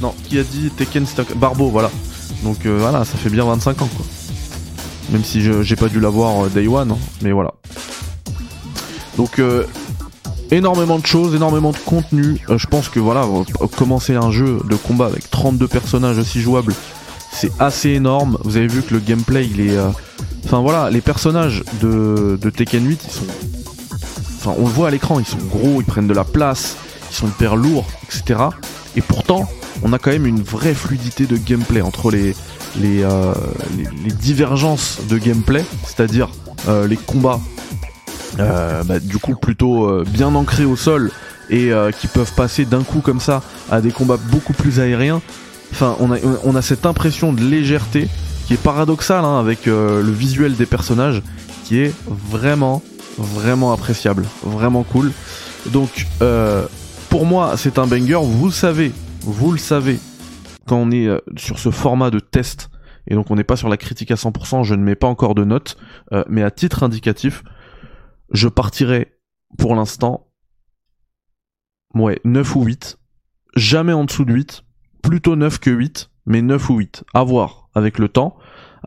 [0.02, 1.92] Non, qui a dit Tekken Stock Barbo, voilà.
[2.44, 4.06] Donc voilà, ça fait bien 25 ans quoi.
[5.10, 7.56] Même si j'ai pas dû l'avoir day one, hein, mais voilà.
[9.18, 9.42] Donc
[10.56, 12.40] énormément de choses, énormément de contenu.
[12.50, 16.42] Euh, je pense que voilà, euh, commencer un jeu de combat avec 32 personnages aussi
[16.42, 16.74] jouables,
[17.32, 18.38] c'est assez énorme.
[18.44, 19.78] Vous avez vu que le gameplay, il est.
[19.78, 19.90] Euh,
[20.46, 23.26] enfin voilà, les personnages de, Tekken 8, ils sont.
[24.38, 26.78] Enfin, on le voit à l'écran, ils sont gros, ils prennent de la place,
[27.10, 28.40] ils sont hyper lourds, etc.
[28.96, 29.50] Et pourtant,
[29.84, 32.36] on a quand même une vraie fluidité de gameplay entre les,
[32.80, 33.04] les,
[34.20, 36.30] divergences de gameplay, c'est-à-dire
[36.88, 37.40] les combats
[38.40, 41.12] euh, bah, du coup plutôt euh, bien ancrés au sol
[41.50, 45.22] et euh, qui peuvent passer d'un coup comme ça à des combats beaucoup plus aériens.
[45.72, 48.08] Enfin, on a, on a cette impression de légèreté
[48.48, 51.24] qui est paradoxale hein, avec le visuel des personnages
[51.64, 52.84] qui est vraiment,
[53.18, 55.12] vraiment appréciable, vraiment cool.
[55.72, 56.06] Donc,
[57.10, 58.20] pour moi, c'est un banger.
[58.22, 59.98] Vous le savez, vous le savez,
[60.68, 62.70] quand on est sur ce format de test
[63.08, 65.36] et donc on n'est pas sur la critique à 100%, je ne mets pas encore
[65.36, 65.78] de notes,
[66.12, 67.44] euh, mais à titre indicatif,
[68.32, 69.14] je partirai
[69.58, 70.28] pour l'instant,
[71.94, 73.00] ouais, 9 ou 8,
[73.56, 74.64] jamais en dessous de 8,
[75.02, 78.38] plutôt 9 que 8, mais 9 ou 8, à voir avec le temps,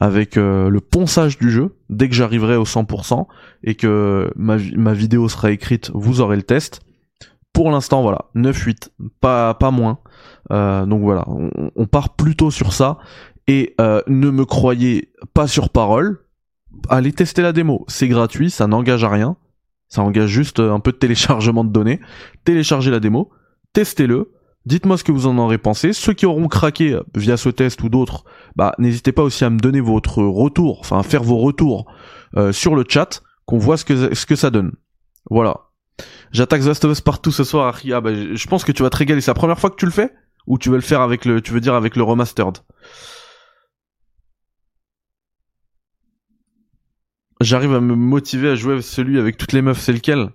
[0.00, 3.26] avec euh, le ponçage du jeu, dès que j'arriverai au 100%
[3.64, 6.80] et que ma, vidéo sera écrite, vous aurez le test.
[7.52, 9.98] Pour l'instant, voilà, 9-8, pas, pas moins.
[10.52, 12.98] Euh, donc voilà, on, part plutôt sur ça.
[13.48, 16.20] Et euh, ne me croyez pas sur parole.
[16.88, 19.36] Allez tester la démo, c'est gratuit, ça n'engage à rien.
[19.88, 22.00] Ça engage juste un peu de téléchargement de données.
[22.44, 23.30] Téléchargez la démo,
[23.72, 24.32] testez-le,
[24.66, 25.92] dites-moi ce que vous en aurez pensé.
[25.92, 29.58] Ceux qui auront craqué via ce test ou d'autres, bah n'hésitez pas aussi à me
[29.58, 31.90] donner votre retour, enfin faire vos retours
[32.36, 34.72] euh, sur le chat, qu'on voit ce que, ce que ça donne.
[35.30, 35.68] Voilà.
[36.32, 38.00] J'attaque The Last of Us partout ce soir, Aria.
[38.00, 39.20] Bah, je pense que tu vas te régaler.
[39.20, 40.12] C'est la première fois que tu le fais?
[40.46, 42.58] Ou tu veux le faire avec le, tu veux dire avec le remastered?
[47.40, 50.30] J'arrive à me motiver à jouer celui avec toutes les meufs, c'est lequel?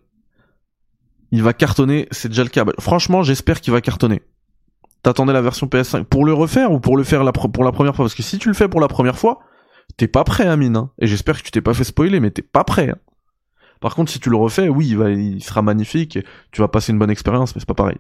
[1.32, 2.64] Il va cartonner, c'est déjà le cas.
[2.64, 4.22] Bah, franchement, j'espère qu'il va cartonner.
[5.02, 8.06] T'attendais la version PS5 pour le refaire ou pour le faire pour la première fois?
[8.06, 9.40] Parce que si tu le fais pour la première fois,
[9.98, 10.78] t'es pas prêt, Amine.
[10.78, 12.90] Hein Et j'espère que tu t'es pas fait spoiler, mais t'es pas prêt.
[12.90, 12.98] Hein
[13.82, 16.18] par contre, si tu le refais, oui, il, va, il sera magnifique,
[16.54, 17.98] tu vas passer une bonne expérience, mais c'est pas pareil.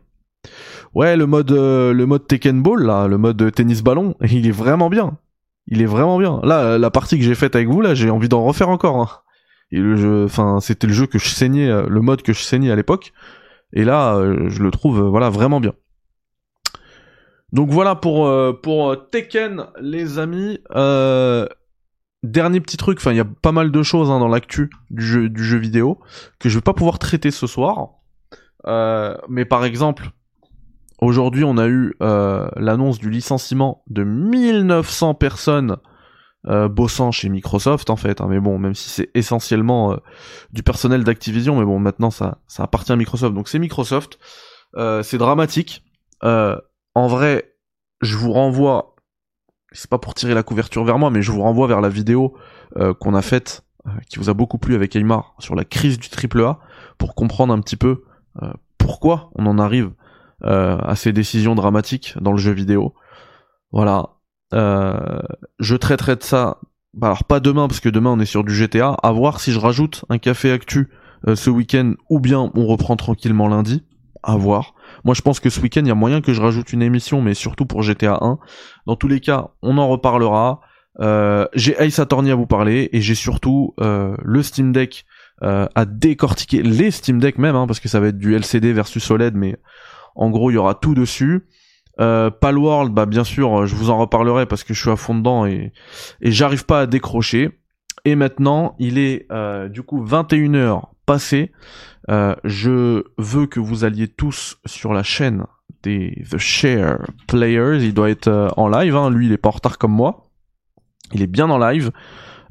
[0.93, 4.51] Ouais, le mode, euh, le mode Tekken Ball, là, le mode tennis ballon, il est
[4.51, 5.17] vraiment bien.
[5.67, 6.39] Il est vraiment bien.
[6.43, 8.97] Là, la partie que j'ai faite avec vous, là, j'ai envie d'en refaire encore.
[8.97, 9.09] Hein.
[9.71, 12.71] Et le enfin, c'était le jeu que je saignais, euh, le mode que je saignais
[12.71, 13.13] à l'époque.
[13.71, 15.73] Et là, euh, je le trouve, voilà, vraiment bien.
[17.51, 20.59] Donc voilà pour pour Tekken, les amis.
[20.75, 21.47] Euh,
[22.23, 25.05] Dernier petit truc, enfin il y a pas mal de choses hein, dans l'actu du
[25.05, 25.99] jeu, du jeu vidéo
[26.39, 27.95] que je vais pas pouvoir traiter ce soir.
[28.65, 30.11] Euh, mais par exemple,
[31.03, 35.77] aujourd'hui on a eu euh, l'annonce du licenciement de 1900 personnes
[36.47, 38.21] euh, bossant chez Microsoft en fait.
[38.21, 39.97] Hein, mais bon, même si c'est essentiellement
[40.51, 43.33] du personnel d'Activision, mais bon maintenant ça, appartient à Microsoft.
[43.33, 44.19] Donc c'est Microsoft.
[45.03, 45.83] c'est dramatique.
[46.21, 47.55] en vrai,
[48.01, 48.93] je vous renvoie
[49.73, 52.35] c'est pas pour tirer la couverture vers moi, mais je vous renvoie vers la vidéo
[52.77, 55.99] euh, qu'on a faite, euh, qui vous a beaucoup plu avec Aymar, sur la crise
[55.99, 56.59] du triple A,
[56.97, 58.03] pour comprendre un petit peu
[58.41, 59.91] euh, pourquoi on en arrive
[60.43, 62.93] à ces décisions dramatiques dans le jeu vidéo.
[63.71, 64.09] Voilà.
[64.51, 66.57] je traiterai de ça,
[66.93, 69.51] bah alors pas demain, parce que demain on est sur du GTA, à voir si
[69.51, 70.89] je rajoute un café actu
[71.33, 73.83] ce week-end, ou bien on reprend tranquillement lundi,
[74.23, 74.73] à voir.
[75.03, 77.21] Moi, je pense que ce week-end, il y a moyen que je rajoute une émission,
[77.21, 78.39] mais surtout pour GTA 1.
[78.87, 80.61] Dans tous les cas, on en reparlera.
[81.01, 85.05] Euh, j'ai Ace Attorney à vous parler et j'ai surtout euh, le Steam Deck
[85.41, 88.73] euh, à décortiquer, les Steam Deck même, hein, parce que ça va être du LCD
[88.73, 89.57] versus OLED, mais
[90.15, 91.47] en gros, il y aura tout dessus.
[91.99, 95.15] Euh, Palworld, bah bien sûr, je vous en reparlerai parce que je suis à fond
[95.15, 95.71] dedans et,
[96.21, 97.59] et j'arrive pas à décrocher.
[98.05, 101.51] Et maintenant, il est euh, du coup 21h passé.
[102.09, 105.45] Euh, je veux que vous alliez tous sur la chaîne
[105.83, 107.79] des The Share Players.
[107.81, 108.95] Il doit être euh, en live.
[108.95, 109.09] Hein.
[109.09, 110.29] Lui, il est pas en retard comme moi.
[111.13, 111.91] Il est bien en live.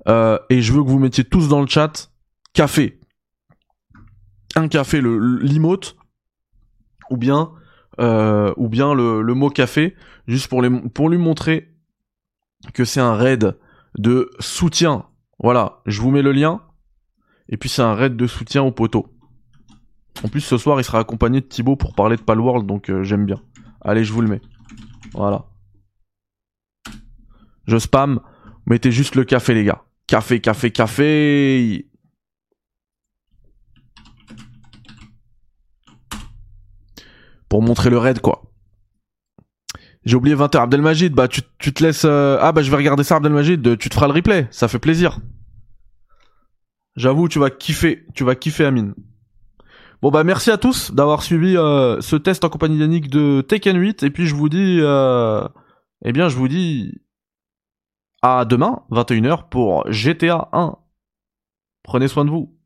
[0.08, 2.10] Euh, et je veux que vous mettiez tous dans le chat
[2.54, 2.98] café.
[4.54, 5.96] Un café, le l'emote,
[7.12, 7.52] ou bien
[7.98, 9.94] bien le, mot café,
[10.26, 11.72] juste pour lui montrer
[12.74, 13.56] que c'est un raid
[13.98, 15.04] de soutien.
[15.38, 16.62] Voilà, je vous mets le lien.
[17.48, 19.08] Et puis c'est un raid de soutien au poteau.
[20.24, 23.02] En plus, ce soir, il sera accompagné de Thibaut pour parler de Palworld, donc euh,
[23.02, 23.40] j'aime bien.
[23.80, 24.40] Allez, je vous le mets.
[25.12, 25.46] Voilà.
[27.66, 28.20] Je spam.
[28.66, 29.82] Mettez juste le café, les gars.
[30.06, 31.88] Café, café, café.
[37.52, 38.50] Pour montrer le raid, quoi.
[40.06, 40.62] J'ai oublié 20h.
[40.62, 42.06] Abdelmajid, bah tu, te laisses...
[42.06, 43.76] Euh, ah bah je vais regarder ça, Abdelmajid.
[43.76, 44.48] Tu te feras le replay.
[44.50, 45.18] Ça fait plaisir.
[46.96, 48.06] J'avoue, tu vas kiffer.
[48.14, 48.94] Tu vas kiffer, Amine.
[50.00, 53.76] Bon bah merci à tous d'avoir suivi euh, ce test en compagnie d'Yannick de Tekken
[53.76, 55.46] 8 et puis je vous dis euh,
[56.06, 57.02] eh bien je vous dis
[58.22, 60.78] à demain 21h pour GTA 1.
[61.82, 62.56] Prenez soin de vous.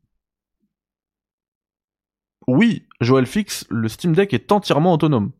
[2.47, 5.31] Oui, Joël Fix, le Steam Deck est entièrement autonome.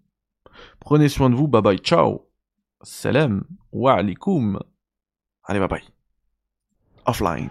[0.79, 2.29] Prenez soin de vous, bye bye, ciao.
[2.81, 4.59] Salam wa alaikum.
[5.43, 5.83] Allez, bye bye.
[7.05, 7.49] Offline.